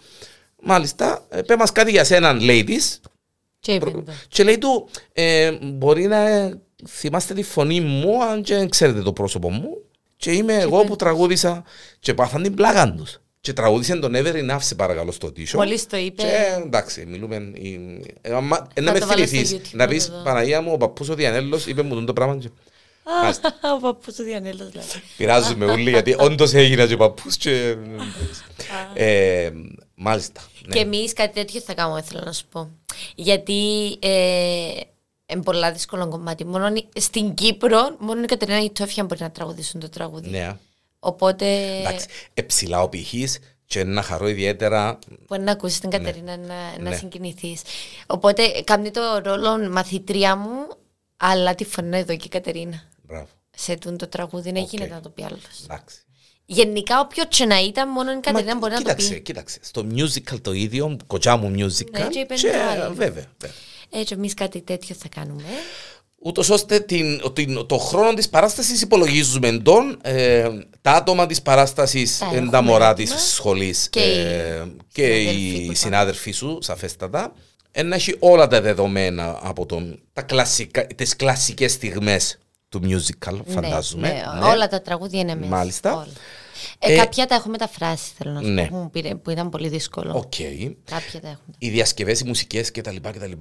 [0.64, 3.00] μάλιστα, ε, πέ μας κάτι για σέναν λέει της
[3.60, 4.04] Και είπε το.
[4.28, 9.02] και λέει του, ε, μπορεί να ε, θυμάστε τη φωνή μου, αν και δεν ξέρετε
[9.02, 9.70] το πρόσωπο μου.
[10.18, 11.64] Και είμαι εγώ που τραγούδισα
[12.00, 13.18] και πάθαν την πλάκα τους.
[13.42, 15.58] Και τραγούδισαν τον Never Enough, σε παρακαλώ, στο τίσο.
[15.58, 16.22] Μόλις το είπε.
[16.22, 17.36] Και εντάξει, μιλούμε.
[17.54, 20.08] η- ε, άμα- ε, Θα να με το βάλω στο θυμηθείς, YouTube να να πεις
[20.08, 20.24] το δω.
[20.24, 22.34] Παναγία μου, ο παππούς ο Διανέλος είπε μου το πράγμα.
[22.38, 22.65] και Μάλιστα.
[23.76, 24.90] Ο παππούς του Διανέλος δηλαδή.
[25.18, 27.76] Πειράζουμε όλοι, γιατί όντως έγινα και ο παππούς και...
[28.94, 29.52] Ε,
[29.96, 30.42] Μάλιστα.
[30.68, 30.74] ναι.
[30.76, 32.70] Και εμείς κάτι τέτοιο θα κάνουμε, θέλω να σου πω.
[33.16, 34.68] Γιατί ε,
[35.26, 36.46] είναι πολλά δύσκολο κομμάτι.
[36.46, 40.30] Μόνο η- στην Κύπρο, μόνο η Κατερίνα και η Τόφια μπορεί να τραγουδήσουν το τραγούδι.
[40.30, 40.58] Ναι.
[41.00, 41.46] Οπότε,
[41.80, 46.90] Εντάξει, εψηλά ο πηχής και να χαρώ ιδιαίτερα μπορεί να ακούσεις την Κατερίνα να, να
[46.90, 46.96] Ναι.
[46.96, 47.62] συγκινηθείς.
[48.08, 50.68] Οπότε, κάνει το ρόλο μαθητρία μου,
[51.18, 52.84] αλλά τη φωνή εδώ και η Κατερίνα.
[53.08, 53.28] Μπράβο.
[53.58, 54.70] Σε τούντο τραγούδι, δεν Οκ.
[54.72, 55.42] γίνεται να το πει άλλος.
[55.64, 55.98] Εντάξει.
[56.46, 59.22] Γενικά, όποιο και να ήταν, μόνο η Κατερίνα Μα, μπορεί να το κοίταξε, πει.
[59.22, 59.60] κοίταξε.
[59.62, 61.92] Στο musical το ίδιο, κοτσά μου musical.
[62.00, 62.94] Ναι, και είπε και, το άλλο.
[62.94, 63.56] βέβαια, βέβαια.
[63.90, 65.44] Έτσι, εμείς κάτι τέτοιο θα κάνουμε.
[66.20, 70.00] Ούτως ώστε την, την, το χρόνο της παράστασης υπολογίζουμε τον.
[70.02, 70.50] Ε,
[70.82, 73.20] τα άτομα της παράστασης Τα είναι τα έχουμε μωρά της έτοιμα.
[73.26, 75.76] σχολής Και ε, οι και συνάδελφοι που οι υπάρχουν.
[75.76, 77.34] συνάδελφοί σου, σαφέστατα.
[77.72, 82.38] Ε, να έχει όλα τα δεδομένα από τον, τα κλασικά, τις κλασικές στιγμές
[82.80, 84.08] του musical, φαντάζομαι.
[84.08, 84.46] Ναι, Ναι.
[84.46, 85.50] όλα τα τραγούδια είναι μέσα.
[85.50, 85.94] Μάλιστα.
[85.94, 86.08] Όλα.
[86.80, 88.62] Ε, Ε, κάποια τα έχω μεταφράσει, θέλω να σου ναι.
[88.62, 90.12] πω, που, μου πήρε- που ήταν πολύ δύσκολο.
[90.16, 90.34] Οκ.
[90.92, 91.56] Κάποια τα έχουμε.
[91.58, 92.96] Οι διασκευές, οι μουσικές κτλ.
[93.02, 93.32] κτλ.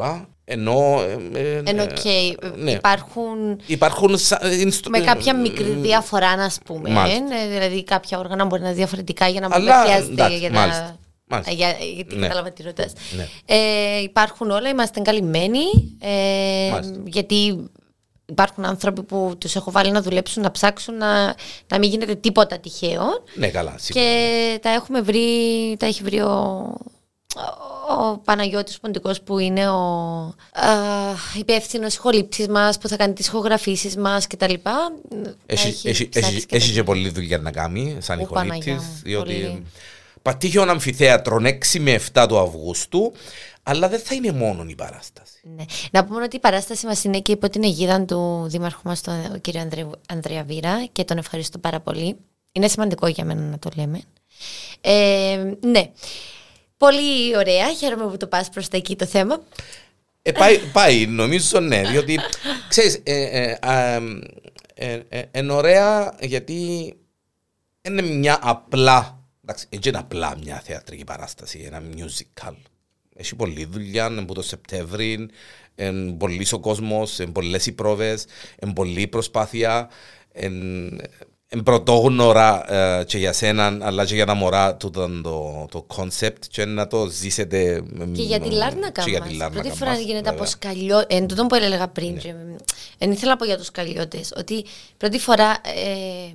[0.45, 1.03] Ενώ...
[1.33, 2.71] ε, ε, Ενώ ε, και ναι.
[2.71, 6.91] υπάρχουν Υπάρχουν σα- instru- με κάποια μικρή διαφορά, να πούμε.
[6.91, 7.25] Μάλιστα.
[7.45, 10.13] ε, δηλαδή, κάποια όργανα μπορεί να είναι διαφορετικά για να μην Αλλά, χρειάζεται.
[10.13, 10.83] εντάξει, για μάλιστα.
[10.83, 10.97] να...
[11.29, 11.53] Μάλιστα.
[11.53, 12.21] Για, γιατί Ναι.
[12.27, 12.93] κατάλαβα τι ρωτάς.
[13.17, 13.29] Ναι.
[13.45, 15.61] Ε, υπάρχουν όλα, είμαστε καλυμμένοι.
[16.01, 17.03] Ε, Μάλιστα.
[17.07, 17.71] γιατί
[18.35, 21.35] υπάρχουν άνθρωποι που τους έχω βάλει να δουλέψουν, να ψάξουν, να,
[21.69, 23.03] να μην γίνεται τίποτα τυχαίο.
[23.35, 23.75] Ναι, καλά.
[23.79, 24.05] σίγουρα.
[24.05, 25.29] Και τα έχουμε βρει,
[25.79, 26.75] τα έχει βρει ο,
[27.99, 29.85] ο Παναγιώτης Ποντικός που είναι ο
[30.53, 30.71] α,
[31.39, 34.55] υπεύθυνος ηχολήπτης μας που θα κάνει τις ηχογραφήσεις μας κτλ.
[35.47, 39.35] Έχει, έχει, έχει, έχει και πολλή δουλειά να κάνει σαν Ω, Παναγιά ηχολήπτης, μου, διότι
[39.35, 39.67] πολύ.
[40.23, 43.13] Πατήχιον Αμφιθέατρο 6 με 7 του Αυγούστου,
[43.67, 45.41] αλλά δεν θα είναι μόνο η παράσταση.
[45.57, 45.65] Ναι.
[45.91, 49.41] Να πούμε ότι η παράσταση μας είναι και υπό την αιγίδα του Δήμαρχου μας, τον
[49.41, 49.87] κύριο Ανδρε...
[50.09, 52.17] Ανδρέα Βίρα και τον ευχαριστώ πάρα πολύ.
[52.53, 54.01] Είναι σημαντικό για μένα να το λέμε.
[54.81, 55.91] Ε, ναι.
[56.77, 57.73] Πολύ ωραία.
[57.73, 59.43] Χαίρομαι που το πας προς τα εκεί το θέμα.
[60.23, 62.19] Ε, πάει, πάει, νομίζω ναι, διότι
[62.69, 63.59] ξέρεις, ε, ε,
[64.75, 66.93] ε, ε, είναι ωραία γιατί
[67.83, 72.55] είναι μια απλά, εντάξει, δεν είναι απλά μια θεατρική παράσταση, ένα musical.
[73.15, 75.29] Έχει πολλή δουλειά, είναι από το Σεπτέμβρη,
[75.75, 78.25] είναι πολύ ο κόσμος, είναι πολλές οι πρόβες,
[78.63, 79.89] είναι πολλή προσπάθεια,
[80.35, 85.09] είναι πρωτόγνωρα ε, και για σένα, αλλά και για τα μωρά το, το,
[85.71, 87.83] το concept και να το ζήσετε.
[88.13, 89.51] Και για τη Λάρνακα μας.
[89.53, 91.05] Πρώτη φορά γίνεται από σκαλιό...
[91.07, 92.57] Εν τούτο που έλεγα πριν, ναι.
[92.99, 94.65] εν ήθελα να πω για τους σκαλιώτες, ότι
[94.97, 96.33] πρώτη φορά ε,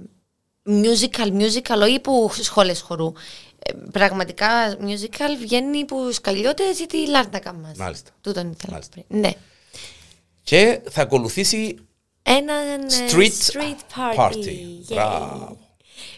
[0.66, 3.49] musical, musical, όχι που σχόλες χορού, ε,
[3.92, 7.78] πραγματικά musical βγαίνει που σκαλιώτες για τη Λάρνακα μας.
[7.78, 8.10] Μάλιστα.
[8.22, 9.04] Τούτον ήθελα πριν.
[9.08, 9.32] Ναι.
[10.44, 11.78] Και θα ακολουθήσει
[12.24, 12.54] ένα
[13.10, 14.18] Street, street party.
[14.18, 14.34] party.
[14.34, 14.94] Yay.
[14.94, 15.58] Μπράβο.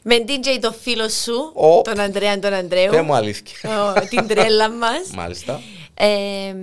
[0.03, 1.81] Με DJ το φίλο σου, Ω.
[1.81, 2.91] τον Ανδρέα τον Ανδρέου.
[2.91, 3.83] Πες μου αλήθεια.
[3.83, 5.09] Ω, την τρέλα μας.
[5.21, 5.61] Μάλιστα.
[5.93, 6.55] Ε,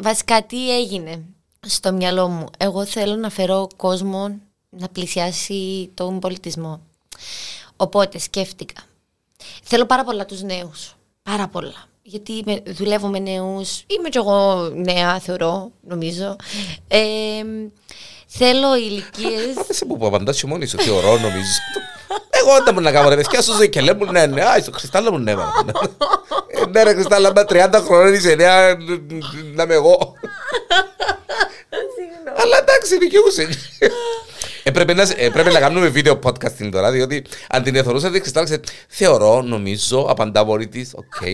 [0.00, 1.22] βασικά τι έγινε
[1.66, 2.46] στο μυαλό μου.
[2.58, 4.38] Εγώ θέλω να φέρω κόσμο
[4.70, 6.80] να πλησιάσει τον πολιτισμό.
[7.76, 8.82] Οπότε σκέφτηκα.
[9.62, 10.94] Θέλω πάρα πολλά τους νέους.
[11.22, 11.84] Πάρα πολλά.
[12.02, 13.82] Γιατί με- δουλεύω με νέους.
[13.86, 16.36] Είμαι κι εγώ νέα, θεωρώ, νομίζω.
[16.88, 16.98] Ε,
[18.26, 19.54] θέλω ηλικίες...
[19.70, 21.50] Είσαι που απαντάς και μόνη σου, θεωρώ νομίζω.
[22.30, 24.70] Εγώ όταν μου να κάνω ρε παιδιά σου και λέω μου ναι ναι, α, είσαι
[24.70, 25.34] Χριστάλλα μου ναι.
[25.36, 25.52] μα.
[26.46, 28.76] Ε, Ναι ρε Χριστάλλα, με 30 χρόνια είσαι νέα,
[29.54, 29.98] να είμαι εγώ.
[32.42, 33.48] Αλλά εντάξει, δικαιούσε.
[34.70, 38.72] Έπρεπε να, έπρεπε να κάνουμε βίντεο podcasting τώρα, διότι αν την εθωρούσα τη Χριστάλλα, ξέρετε,
[38.88, 41.26] θεωρώ, νομίζω, απαντά μόνη της, οκ.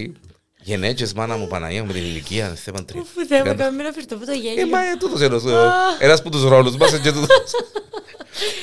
[0.63, 3.01] Γενέτσες μάνα μου Παναγία μου με την ηλικία, δεν θέμα τρία.
[3.01, 4.67] Που δεν με κάνει να φερθώ από το Ε, γέλιο.
[4.67, 7.51] μα ε, τούτος ένας, ε, ένας από τους ρόλους μας, ε, και τούτος.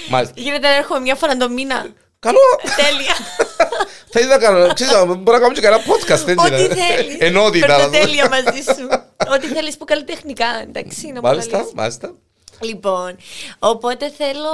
[0.09, 0.33] Μάλιστα.
[0.37, 1.85] Γίνεται να έρχομαι μια φορά το μήνα.
[2.19, 2.39] Καλό.
[2.75, 3.15] Τέλεια.
[4.11, 6.75] Θα ήθελα να κάνω, ξέρεις, μπορώ να κάνω και κανένα podcast, δεν Ό,τι είναι.
[6.75, 7.15] θέλεις.
[7.19, 7.65] Ενότητα.
[7.75, 8.87] Παίρνω τέλεια μαζί σου.
[9.33, 11.07] Ό,τι θέλεις που καλλιτεχνικά, εντάξει.
[11.07, 11.71] να μου Μάλιστα, λαλείς.
[11.75, 12.13] μάλιστα.
[12.61, 13.15] Λοιπόν,
[13.59, 14.49] οπότε θέλω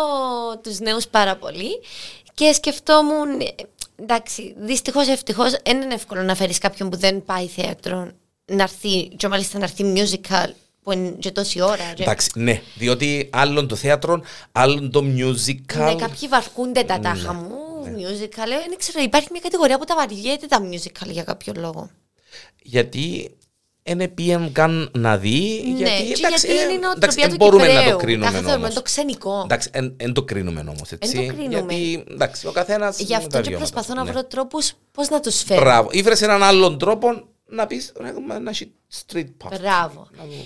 [0.64, 1.70] τους νέους πάρα πολύ
[2.34, 3.46] και σκεφτόμουν, ε,
[3.96, 8.12] εντάξει, δυστυχώς ευτυχώς δεν είναι εύκολο να φέρεις κάποιον που δεν πάει θέατρο
[8.46, 10.50] να έρθει, και μάλιστα να έρθει musical
[10.84, 11.94] που είναι και τόση ώρα.
[11.96, 14.22] και- Εντάξει, ναι, διότι άλλον το θέατρο,
[14.52, 15.76] άλλον το musical.
[15.78, 18.50] Ναι, κάποιοι βαρκούνται τα τάχα μου, musical.
[18.52, 21.90] ε, Δεν ξέρω, υπάρχει μια κατηγορία που τα βαριέται τα musical για κάποιο λόγο.
[22.62, 23.36] Γιατί
[23.96, 25.64] δεν πήγαν καν να δει.
[25.66, 27.86] ναι, γιατί, και εντάξει, γιατί ε, είναι η εντάξει, νοοτροπία εν του μπορούμε Κυπρέου.
[27.86, 28.74] να το κρίνουμε Τάχα θεωρούμε όμως.
[28.74, 29.42] το ξενικό.
[29.44, 31.18] Εντάξει, δεν το κρίνουμε όμως, έτσι.
[31.18, 31.74] Εν το κρίνουμε.
[31.74, 34.12] Γιατί, εντάξει, ο καθένας Γι' με αυτό τα και βιώματα προσπαθώ του, να ναι.
[34.12, 35.62] βρω τρόπους πώς να τους φέρω.
[35.62, 35.90] Μπράβο.
[35.92, 38.72] Ήβρες έναν άλλον τρόπο να πεις, ρε, μα, να έχει
[39.06, 39.60] street party.
[39.60, 40.08] Μπράβο.
[40.18, 40.46] Να δω.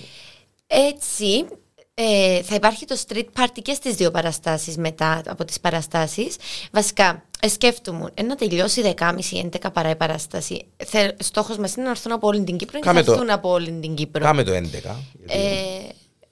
[0.68, 1.46] Έτσι,
[1.94, 6.36] ε, θα υπάρχει το street party και στις δύο παραστάσεις μετά από τις παραστάσεις.
[6.72, 7.20] Βασικά, ε,
[7.50, 10.66] σκέφτομαι ε, να τελειώσει 10.30-11 παρά η παράσταση.
[10.86, 13.12] Θε, στόχος μας είναι να έρθουν από όλη την Κύπρο και Κάμε θα το.
[13.12, 14.62] έρθουν από όλη την Κύπρο; Κάμε το 11.
[14.62, 15.90] γιατί- Ε,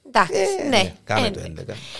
[0.07, 0.93] εντάξει, Ε, ναι.
[1.03, 1.53] Κάμε ε, το 11.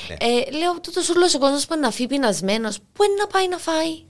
[0.08, 0.16] ναι.
[0.20, 3.48] Ε, λέω, τούτος ούλος ο κόσμος που είναι να φύγει πεινασμένος, πού είναι να πάει
[3.48, 4.04] να φάει;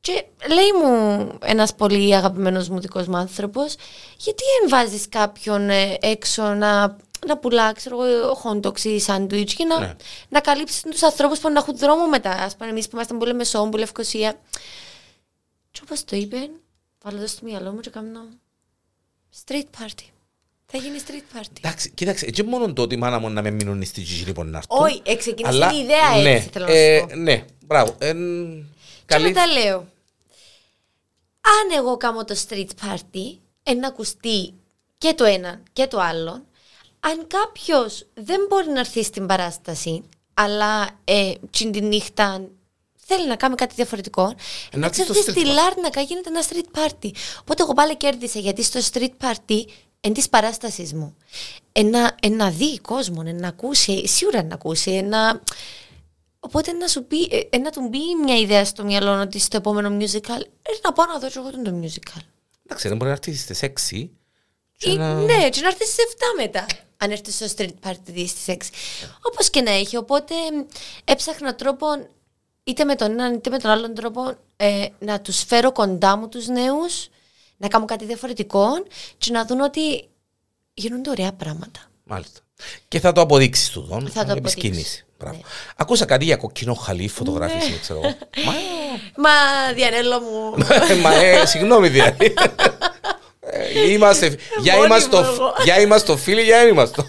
[0.00, 3.74] Και λέει μου ένας πολύ αγαπημένος μου δικός μου άνθρωπος,
[4.18, 6.96] γιατί δεν βάζεις κάποιον ε, έξω να,
[7.26, 9.94] να πουλά, ξέρω εγώ, χόντοξ ή σάντουιτς και να, Ναι.
[10.28, 12.30] να καλύψει τους ανθρώπους που να έχουν δρόμο μετά.
[12.30, 14.40] Ας πούμε εμείς που είμαστε πολύ Μεσόμπου, Λευκοσία.
[15.70, 16.36] Και όπως το είπε,
[17.02, 18.20] βάλω το στο μυαλό μου και κάνω
[19.46, 20.04] street party.
[20.72, 21.56] Θα γίνει street party.
[21.58, 24.50] Εντάξει, κοίταξε, έτσι μόνο το ότι η μάνα μου να με μείνουν στη γη λοιπόν
[24.50, 24.78] να έρθουν.
[24.82, 27.14] Όχι, εξεκίνησε Αλλά, την ιδέα ναι, έτσι, θέλω να ε, σου πω.
[27.16, 27.94] Ναι, μπράβο.
[27.98, 28.16] Εν,
[28.98, 29.24] Και καλή...
[29.24, 29.76] μετά λέω,
[31.40, 34.54] αν εγώ κάνω το street party, ένα ακουστεί
[34.98, 36.44] και το ένα και το άλλο,
[37.00, 40.02] αν κάποιος δεν μπορεί να έρθει στην παράσταση,
[40.34, 42.48] αλλά ε, τσιν τη νύχτα
[42.96, 44.22] θέλει να κάνει κάτι διαφορετικό,
[44.72, 45.54] Να να έρθει στο ξέρετε street στη party.
[45.54, 47.10] Λάρνακα γίνεται ένα street party.
[47.40, 49.64] Οπότε εγώ πάλι κέρδισα γιατί στο street party
[50.00, 51.16] εν της παράστασης μου.
[51.72, 55.42] Ένα, ένα δει κόσμο, να ακούσει, σίγουρα να ακούσει, ένα...
[56.42, 59.56] Οπότε να, σου πει, ε, ε, να του μπει μια ιδέα στο μυαλό ότι στο
[59.56, 62.20] επόμενο musical ε, να πάω να δω και εγώ τον το musical.
[62.64, 64.08] Εντάξει, δεν μπορεί να έρθεις στις 6
[64.76, 65.14] και Ή, να...
[65.14, 66.66] Ναι, και να έρθεις στις 7 μετά.
[67.02, 68.66] Αν έρθεις στο street party στι 6.
[69.22, 69.96] Όπως και να έχει.
[69.96, 71.86] Οπότε ε, έψαχνα τρόπο
[72.64, 76.28] είτε με τον έναν είτε με τον άλλον τρόπο ε, να τους φέρω κοντά μου
[76.28, 77.08] τους νέους,
[77.56, 78.66] να κάνω κάτι διαφορετικό
[79.18, 80.08] και να δουν ότι
[80.74, 81.80] γίνονται ωραία πράγματα.
[82.04, 82.40] Μάλιστα.
[82.88, 84.08] Και θα το αποδείξεις του τον.
[84.08, 84.38] Θα το αποδείξω.
[84.38, 85.04] επισκηνήσει.
[85.18, 85.36] Μπράβο.
[85.36, 85.42] Ναι.
[85.76, 88.16] Ακούσα κάτι για κοκκινό χαλί, φωτογράφηση, ξέρω εγώ.
[88.46, 88.52] Μα,
[89.16, 89.30] Μα
[89.74, 90.50] Διανέλο μου.
[91.02, 92.34] Μα, ε, συγγνώμη δηλαδή.
[93.52, 95.54] Ε, Είμαστε, για Μόνη είμαστε, μου εγώ.
[95.64, 97.02] για είμαστε φίλοι, για είμαστε.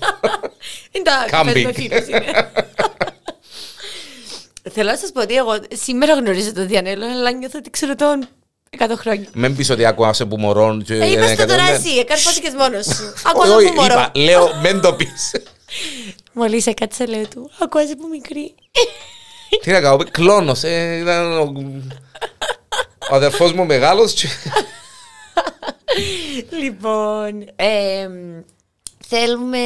[0.91, 1.53] Εντάξει, Camping.
[1.53, 2.51] πες με φίλους είναι.
[4.73, 8.27] Θέλω να σας πω ότι εγώ σήμερα γνωρίζω τον Διανέλο, αλλά νιώθω ότι ξέρω τον
[8.79, 9.27] 100 χρόνια.
[9.33, 10.83] Μην πεις ότι άκουα σε που μωρών.
[10.83, 11.75] και Ε, δεν είπες το έκανα- τώρα ναι.
[11.75, 13.03] εσύ, εκαρπάθηκες μόνος σου.
[13.15, 13.93] Όχι, Ακούω όχι, που μωρό.
[13.93, 15.31] είπα, λέω, μην το πεις.
[16.33, 18.55] Μόλις έκατσα λέω του, ακούω που μικρή.
[19.61, 20.63] Τι να κάνω, κλόνος.
[20.63, 21.51] ε, ήταν ο,
[23.11, 24.13] ο αδερφός μου μεγάλος.
[26.49, 28.41] Και- Λοιπόν, εμ,
[29.07, 29.59] θέλουμε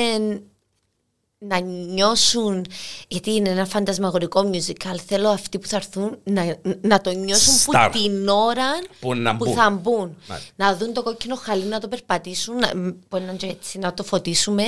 [1.37, 2.65] να νιώσουν,
[3.07, 7.89] γιατί είναι ένα φαντασμαγορικό musical, θέλω αυτοί που θα έρθουν να, να το νιώσουν Star.
[7.91, 8.65] που την ώρα
[8.99, 9.53] Που να μπουν.
[9.53, 10.17] θα μπουν.
[10.27, 10.51] Μάλιστα.
[10.55, 13.77] Να δουν το κόκκινο χαλί, να το περπατήσουν, να, μ, μπορεί να είναι και έτσι,
[13.79, 14.63] να το φωτίσουμε,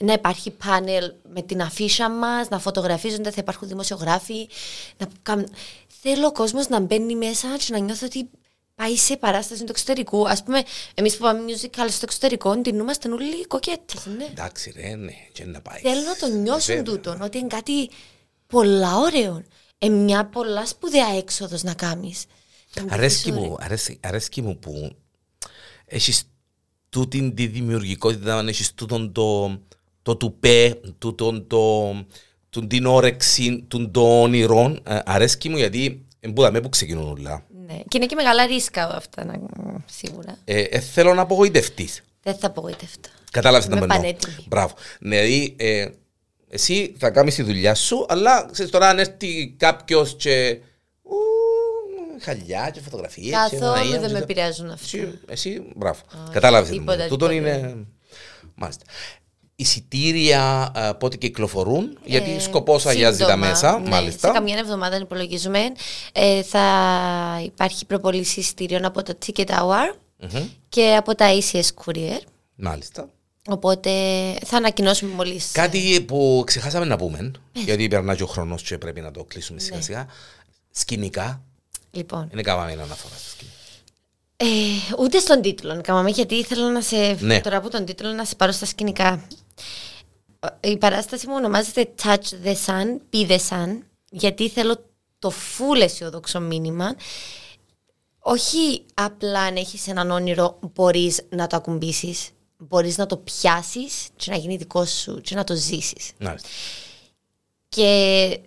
[0.00, 4.48] να υπάρχει πάνελ με την αφίσα μας, να φωτογραφίζονται, θα υπάρχουν δημοσιογράφοι.
[4.98, 5.46] Να, κάμ-
[6.02, 8.28] θέλω ο κόσμος να μπαίνει μέσα και να νιώθει ότι
[8.78, 10.28] πάει σε παράσταση του εξωτερικού.
[10.28, 10.62] Ας πούμε,
[10.94, 14.24] εμείς που πάμε musical στο εξωτερικό, ντυνούμαστε όλοι κοκέτες, ναι.
[14.24, 15.80] Εντάξει ρε, ναι, και να πάει.
[15.80, 16.82] Θέλω να το νιώσουν Βέβαια.
[16.82, 17.90] τούτον, ότι είναι κάτι
[18.46, 19.42] πολλά ωραίο.
[19.78, 22.24] Ε, μια πολλά σπουδαία έξοδος να κάνεις.
[22.76, 23.44] Να μπει Αρέσκει ωραίο.
[23.44, 24.96] μου, αρέσκει, αρέσκει μου που
[25.84, 26.30] έχεις
[26.88, 29.58] τούτη τη δημιουργικότητα, αν έχεις τούτον το,
[30.02, 31.92] το τουπέ, τούτον το,
[32.50, 34.76] τούν την όρεξη, τούν το όνειρο.
[34.82, 37.46] Ε, αρέσκει μου γιατί εμπούδαμε που ξεκινούν όλα.
[37.68, 37.78] Ναι.
[37.88, 39.32] Και είναι και μεγάλα ρίσκα αυτά, να...
[39.86, 40.38] σίγουρα.
[40.44, 42.02] Ε, ε, θέλω να απογοητευτείς.
[42.22, 43.08] Δεν θα απογοητευτώ.
[43.32, 44.00] Κατάλαβες τι Είμαι να εννοώ.
[44.10, 44.46] πανέτοιμη.
[44.48, 44.74] Μπράβο.
[45.00, 45.88] Δηλαδή, ε,
[46.50, 50.58] εσύ θα κάνεις τη δουλειά σου, αλλά ξέρεις τώρα αν έρθει κάποιος και...
[51.02, 51.14] ου,
[52.20, 53.26] χαλιά και φωτογραφίες.
[53.26, 54.84] και Καθόλου Παναγία μου, δεν με και- επηρεάζουν αυτά.
[54.84, 56.00] Εσύ, εσύ μπράβο.
[56.32, 56.70] Κατάλαβες.
[56.70, 57.08] τίποτα, μου.
[57.08, 57.56] Τούτον τίποτα.
[57.56, 57.86] είναι...
[58.54, 58.84] Μάλιστα.
[59.60, 64.26] Εισιτήρια ε, πότε κυκλοφορούν, γιατί Ε, σκοπός αγιάζει τα σύντομα, μέσα, ναι, μάλιστα.
[64.28, 65.60] Σε καμιά εβδομάδα υπολογίζουμε.
[66.12, 70.48] Ε, θα υπάρχει προπολίση εισιτήριων από το Ticket Hour Μμμ.
[70.68, 72.18] και από τα ACS Courier.
[72.54, 73.08] Μάλιστα.
[73.48, 73.90] Οπότε
[74.46, 75.50] θα ανακοινώσουμε μόλις.
[75.52, 77.60] Κάτι που ξεχάσαμε να πούμε, Ε.
[77.60, 80.06] γιατί περνάει και ο χρόνος και πρέπει να το κλείσουμε σιγά σιγά.
[80.70, 81.42] Σκηνικά,
[81.90, 82.28] Λοιπόν.
[82.32, 83.56] είναι κάμαμε να αναφορά στο σκηνικό.
[84.36, 84.46] Ε,
[85.02, 87.16] ούτε στον τίτλο κάμαμε, γιατί θέλω να σε.
[87.20, 87.40] Ναι.
[87.40, 89.22] Τώρα από τον τίτλο να σε πάρω στα σκηνικά.
[90.60, 93.78] Η παράσταση μου ονομάζεται Touch the Sun, Be the Sun,
[94.10, 94.84] γιατί θέλω
[95.18, 96.94] το full αισιοδόξο μήνυμα.
[98.18, 104.30] Όχι απλά αν έχεις έναν όνειρο μπορείς να το ακουμπήσεις, μπορείς να το πιάσεις και
[104.30, 106.10] να γίνει δικό σου και να το ζήσεις.
[106.18, 106.48] Μάλιστα.
[107.68, 108.40] Και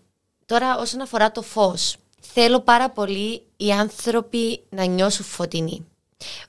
[0.45, 5.85] τώρα όσον αφορά το φως, θέλω πάρα πολύ οι άνθρωποι να νιώσουν φωτεινοί.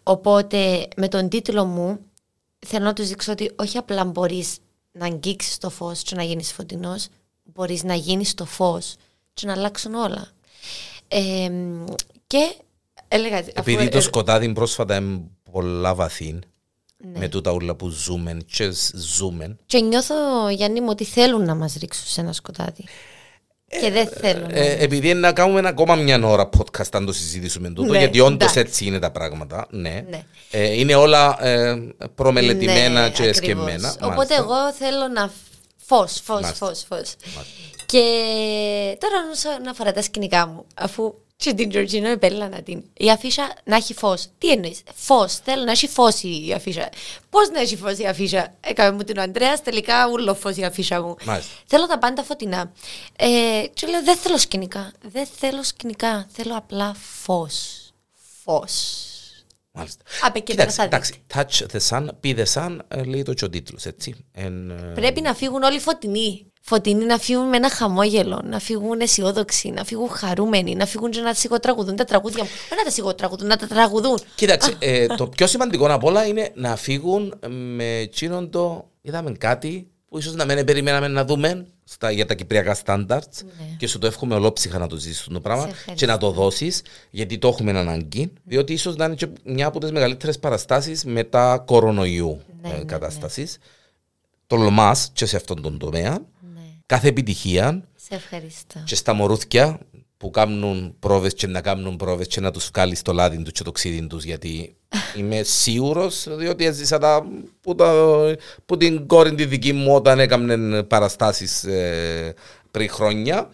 [0.03, 1.99] Οπότε με τον τίτλο μου
[2.67, 4.57] θέλω να τους δείξω ότι όχι απλά μπορείς
[4.93, 7.07] να αγγίξεις το φως και να γίνεις φωτεινός,
[7.43, 8.95] μπορείς να γίνεις το φως
[9.35, 10.29] και να αλλάξουν όλα.
[11.09, 11.51] Ε,
[12.27, 12.55] και
[13.09, 13.37] έλεγα...
[13.39, 15.21] αφού- Επειδή το ε, σκοτάδι πρόσφατα είναι
[15.53, 16.39] πολλά βαθύ,
[16.97, 17.19] Ναι.
[17.19, 21.75] με τούτα όλα που ζούμε και ζούμε, Και νιώθω, Γιάννη μου, ότι θέλουν να μας
[21.75, 22.85] ρίξουν σε ένα σκοτάδι.
[23.81, 24.49] Και δεν θέλουν.
[24.53, 28.21] Ε, επειδή είναι να κάνουμε ακόμα μια ώρα podcast αν το συζητήσουμε τούτο, Ναι, γιατί
[28.21, 28.59] όντως εντάξει.
[28.59, 29.67] έτσι είναι τα πράγματα.
[29.71, 30.05] Ναι.
[30.11, 30.23] Ναι.
[30.51, 31.75] Ε, είναι όλα ε,
[32.15, 33.37] προμελετημένα Ναι, και ακριβώς.
[33.37, 33.95] σκεμμένα.
[33.95, 34.35] Οπότε μάλιστα.
[34.35, 35.31] εγώ θέλω να...
[35.87, 36.67] Φως, φως, Μάλιστα.
[36.67, 37.15] φως, φως.
[37.87, 38.01] Και
[39.01, 42.85] τώρα όσον αφορά τα σκηνικά μου, αφού και την Τζορτζίνο επέλα να την...
[42.93, 44.27] Η αφίσα να έχει φως.
[44.39, 46.89] Τι εννοείς, φως, θέλω να έχει φως η αφίσα.
[47.31, 48.55] Πώς να έχει φως η αφίσα.
[48.61, 51.17] Έκαμε μου την ο Ανδρέας, τελικά ούλο φως η αφίσα μου.
[51.25, 51.53] Μάλιστα.
[51.67, 52.73] Θέλω τα πάντα φωτεινά.
[53.17, 57.91] Ε, και λέω δεν θέλω σκηνικά, δεν θέλω σκηνικά, θέλω απλά φως.
[58.45, 59.07] Φως.
[59.73, 60.03] Μάλιστα.
[60.23, 63.35] Απ' εκεί πέρα Κοιτάξτε, θα εντάξει, touch the sun, be the sun, ε, λέει το
[63.35, 64.25] και ο τίτλος, έτσι.
[64.33, 66.52] Εν, ε, Πρέπει να φύγουν όλοι φωτεινοί.
[66.65, 71.21] Φωτεινοί να φύγουν με ένα χαμόγελο, να φύγουν αισιόδοξοι, να φύγουν χαρούμενοι, να φύγουν και
[71.21, 72.51] να σιγοτραγουδούν τα τραγούδια μου.
[72.69, 74.19] Δεν να τα σιγοτραγουδούν, να τα τραγουδούν.
[74.35, 78.91] Κοίταξε, ε, το πιο σημαντικό απ' όλα είναι να φύγουν με εκείνον το.
[79.01, 83.33] Είδαμε κάτι που ίσως να μην περιμέναμε να δούμε στα, για τα κυπριακά στάνταρτ
[83.79, 85.71] και σου το εύχομαι ολόψυχα να το ζήσεις το πράγμα Ναι.
[85.71, 86.07] Σε ευχαριστώ.
[86.07, 88.33] και να το δώσεις γιατί το έχουμε ανάγκη.
[88.45, 92.85] Διότι ίσως να είναι και μια από τις μεγαλύτερες παραστάσεις μετά κορονοϊού Ναι, ε, ναι,
[92.85, 93.59] κατάστασης.
[94.47, 96.19] Τολμάς και σε αυτόν τον τομέα.
[96.93, 98.83] Ναι, Κάθε επιτυχία σε ευχαριστώ.
[98.85, 99.79] και στα μωρούθια
[100.17, 103.63] που κάνουν πρόβες και να κάνουν πρόβες και να τους βγάλει στο λάδι τους και
[103.63, 104.77] το ξύδι τους γιατί
[105.19, 107.25] είμαι σίγουρος διότι έζησα τα
[107.61, 107.93] που, τα,
[108.67, 112.35] που την κόρη τη δική μου όταν έκαναν παραστάσεις ε,
[112.71, 113.51] πριν χρόνια.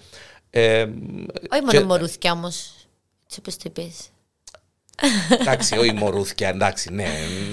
[0.50, 2.72] Ε, Όχι και- μόνο μωρούθια όμως.
[3.26, 3.94] Έτσι όπως το είπες.
[5.40, 7.04] Εντάξει, όχι μωρούθια, εντάξει, ναι.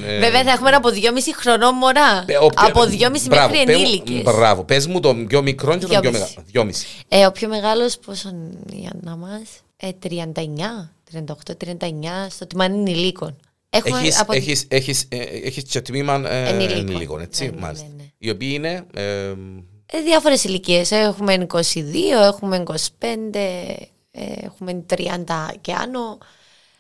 [0.08, 2.24] ε, Βέβαια θα έχουμε από δυόμιση χρονών μωρά.
[2.28, 4.22] Ε, όποιο- από δυόμιση Μπράβο, μέχρι πες μου- ενήλικες.
[4.34, 6.22] Μπράβο, πες μου το πιο μικρό και το πιο Δυόμιση.
[6.24, 6.46] μεγάλο.
[6.52, 6.86] Δυόμιση.
[7.08, 9.42] Ε, ο πιο μεγάλος πόσο είναι η Άννα μας,
[9.78, 13.38] ε, 39, 38, 39, στο τιμάνι ενηλίκων.
[13.70, 14.34] Έχουμε Έχεις, από...
[14.34, 16.78] έχεις, έχεις, ε, έχεις και τμήμα ε, Ενηλίκων.
[16.88, 17.86] ενηλίκων, έτσι, Ναι, ναι, μάλιστα.
[17.88, 18.10] ναι, ναι.
[18.18, 19.34] Οι οποίοι είναι, ε,
[19.92, 20.92] Ε, διάφορες ηλικίες.
[20.92, 23.40] Έχουμε 22, έχουμε 25,
[24.12, 26.18] ε, έχουμε 30 και άνω.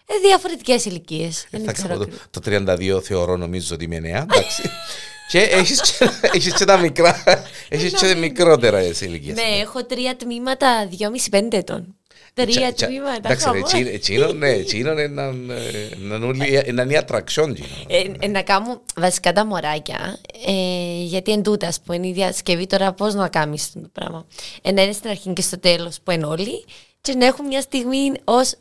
[0.07, 1.45] Ε, διαφορετικές ηλικίες.
[1.49, 1.87] Δεν θα ξέρω.
[1.87, 2.67] κάνω το, ακριβώς.
[2.67, 4.61] το 32 θεωρώ νομίζω ότι είμαι νέα, εντάξει.
[5.31, 7.23] και έχεις και, έχεις και τα μικρά,
[7.69, 9.35] έχεις και μικρότερα σε ηλικίες.
[9.35, 10.89] Ναι, έχω τρία τμήματα
[11.31, 11.95] 2,5-5 ετών.
[12.33, 13.15] Τρία Τσα- τμήματα.
[13.15, 13.65] Εντάξει, ρε, χαμό.
[13.67, 17.67] εκείνο- εκείνο, ναι, εκείνο είναι έναν, ε, έναν ούλι- έναν η attraction, εκείνο.
[17.87, 20.51] Ε, ε, να κάνω βασικά τα μωράκια, ε,
[21.03, 24.25] γιατί εν τούτα που είναι η διασκευή τώρα πώς να κάνεις το πράγμα.
[24.61, 26.65] Ε, να είναι στην αρχή και στο τέλος που είναι όλοι
[27.01, 28.53] και να έχουν μια στιγμή ως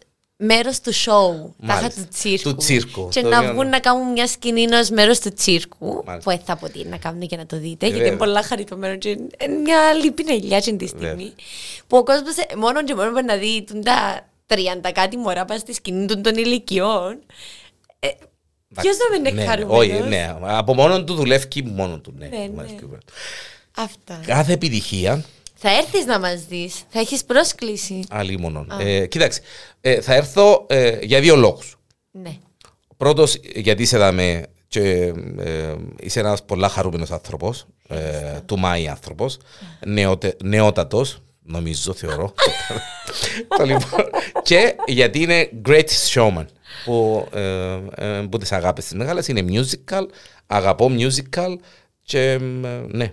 [0.44, 2.02] μέρος του σοου, τάχα Μάλιστα.
[2.02, 2.50] του τσίρκου.
[2.50, 5.86] Του τσίρκου, Και το να οποίο- βγουν να κάνουν μια σκηνή ως μέρος του τσίρκου,
[6.06, 6.18] Μάλιστα.
[6.18, 8.06] που ε, θα αποτείνει να κάνουν και να το δείτε, γιατί βέβαια.
[8.06, 9.30] είναι πολλά χαριτωμένο και είναι
[9.64, 11.06] μια άλλη πινελιά την τη στιγμή.
[11.08, 11.32] Βέβαια.
[11.86, 15.44] Που ο κόσμος ε, μόνο και μόνο μπορεί να δει τούν τα 30 κάτι μωρά
[15.44, 17.18] πας στη σκηνή των- των ηλικιών.
[17.98, 18.08] Ε,
[18.80, 22.26] Ποιος δεν είναι Ναι, χαρούμενος; Όχι, ναι, από μόνο του δουλεύει μόνο του, ναι.
[22.26, 22.46] Ναι, ναι.
[22.46, 22.98] δουλεύει.
[23.76, 24.20] Αυτά.
[24.26, 25.24] Κάθε επιτυχία,
[25.66, 26.82] Θα έρθεις να μας δεις.
[26.88, 28.04] Θα έχεις πρόσκληση.
[28.10, 28.66] άλλη μόνο.
[28.78, 29.40] Ε, κοίταξε,
[29.80, 31.76] ε, θα έρθω ε, για δύο λόγους.
[32.10, 32.36] Ναι.
[32.96, 39.38] Πρώτος, γιατί είσαι δάμε και ε, είσαι ένας πολλά χαρούμενος άνθρωπος, ε, του Μάη άνθρωπος,
[39.86, 42.34] νεοτε, νεότατος, νομίζω, θεωρώ.
[43.58, 44.04] το λοιπόν,
[44.42, 46.46] και γιατί είναι great showman,
[46.84, 50.06] που, ε, ε, που τις αγάπες της μεγάλες είναι musical,
[50.46, 51.56] αγαπώ musical
[52.02, 52.38] και ε,
[52.88, 53.12] ναι.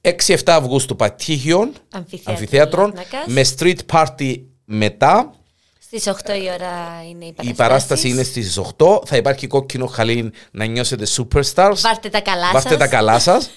[0.00, 3.26] 6-7 Αυγούστου Πατήχιον, Αμφιθέατρο αμφιθέατρον, Λάρνακας.
[3.26, 5.34] με street party μετά,
[5.78, 7.48] Στις 8 η ώρα είναι η παράσταση.
[7.48, 9.00] η παράσταση είναι στις 8.
[9.06, 11.74] Θα υπάρχει κόκκινο χαλί να νιώσετε superstars.
[11.76, 12.78] Βάρτε τα καλά Βάστε σας.
[12.78, 13.50] τα καλά σας.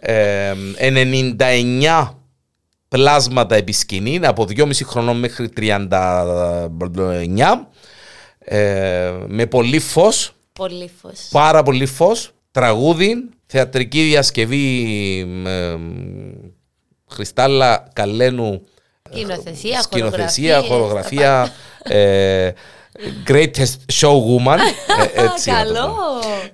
[0.00, 2.08] Ε, 99
[2.88, 7.68] πλάσματα επί σκηνή, από 2,5 χρονών μέχρι 39.
[8.38, 11.28] Ε, με πολύ φως, Πολύ φως.
[11.30, 14.86] πάρα πολύ φως, τραγούδι, θεατρική διασκευή
[15.46, 15.76] ε,
[17.10, 18.62] Χριστάλλα Καλένου
[19.12, 22.50] Σκηνοθεσία, σκηνοθεσία, χορογραφίες, χορογραφία, ε,
[23.26, 24.58] greatest showwoman.
[25.14, 25.86] ε, έτσι να το Καλό.
[25.86, 26.48] πω.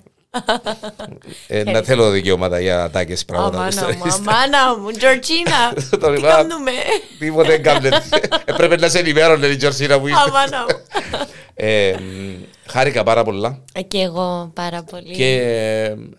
[1.47, 3.57] Ε, να θέλω δικαιώματα για τάκες πράγματα.
[3.57, 4.16] Αμάνα στο μου, Insta.
[4.28, 5.72] αμάνα μου, Τζορτζίνα.
[6.01, 6.28] Το Τι είπα.
[6.28, 6.70] κάνουμε;
[7.18, 8.03] Τίποτε δεν κάνετε.
[8.44, 10.20] Έπρεπε να σε ενημέρωνε η Τζορσίνα που ήρθε.
[10.26, 10.76] Αμάνα μου.
[12.76, 15.14] Ε, μ, Χάρηκα πάρα πολλά Ε, Και εγώ πάρα πολύ.
[15.14, 15.34] και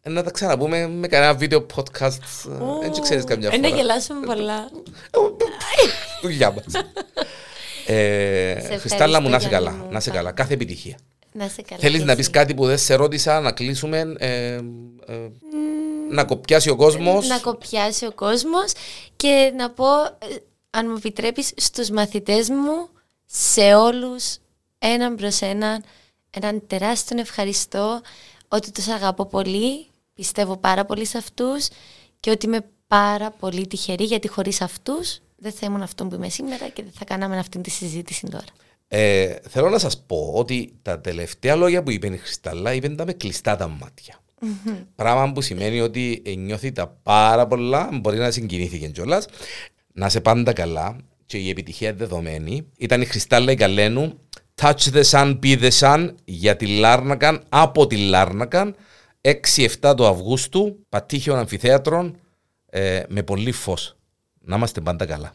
[0.03, 2.19] ε, να τα ξαναπούμε με κανένα βίντεο podcast.
[2.81, 3.79] Δεν ξέρεις καμιά Ε, Να φορά.
[3.79, 4.69] γελάσουμε πολλά.
[6.21, 6.65] Δουλειά μας.
[7.89, 9.69] Ε, Σε Χριστάλλα μου, να είσαι ευχαριστώ, καλά.
[9.69, 9.91] Γιάννη μου.
[9.91, 10.31] Να είσαι καλά.
[10.31, 10.97] Κάθε επιτυχία.
[11.31, 11.81] Να σε καλά.
[11.81, 12.19] Θέλεις και να εσύ.
[12.21, 14.59] πεις κάτι που δεν σε ρώτησα, να κλείσουμε, ε, ε,
[16.11, 17.27] να κοπιάσει ο κόσμος.
[17.27, 18.71] να κοπιάσει ο κόσμος
[19.15, 20.35] και να πω, ε,
[20.69, 22.89] αν μου επιτρέπεις, στους μαθητές μου,
[23.25, 24.37] σε όλους,
[24.79, 25.83] έναν προς έναν,
[26.29, 28.01] έναν τεράστιο ευχαριστώ,
[28.47, 31.67] ότι τους αγαπώ πολύ, πιστεύω πάρα πολύ σε αυτούς
[32.19, 36.29] και ότι είμαι πάρα πολύ τυχερή γιατί χωρίς αυτούς δεν θα ήμουν αυτό που είμαι
[36.29, 38.45] σήμερα και δεν θα κάναμε αυτή τη συζήτηση τώρα.
[38.87, 43.05] Ε, θέλω να σας πω ότι τα τελευταία λόγια που είπε η Χριστάλλα είπε τα
[43.05, 44.21] με κλειστά τα ματια
[44.95, 49.25] Πράγμα που σημαίνει ότι νιώθει τα πάρα πολλά, μπορεί να συγκινήθηκε κιόλας.
[49.93, 52.67] Να είσαι πάντα καλά και η επιτυχία είναι δεδομένη.
[52.77, 54.19] Ήταν η Χριστάλλα η Καλένου,
[54.61, 58.75] Touch the Sun, Be the Sun για τη Λάρνακαν, από τη Λάρνακαν,
[59.21, 62.19] 6-7 του Αυγούστου, Πατήχιον Αμφιθέατρον,
[62.65, 63.97] ε, με πολύ φως.
[64.39, 65.33] Να είμαστε πάντα καλά.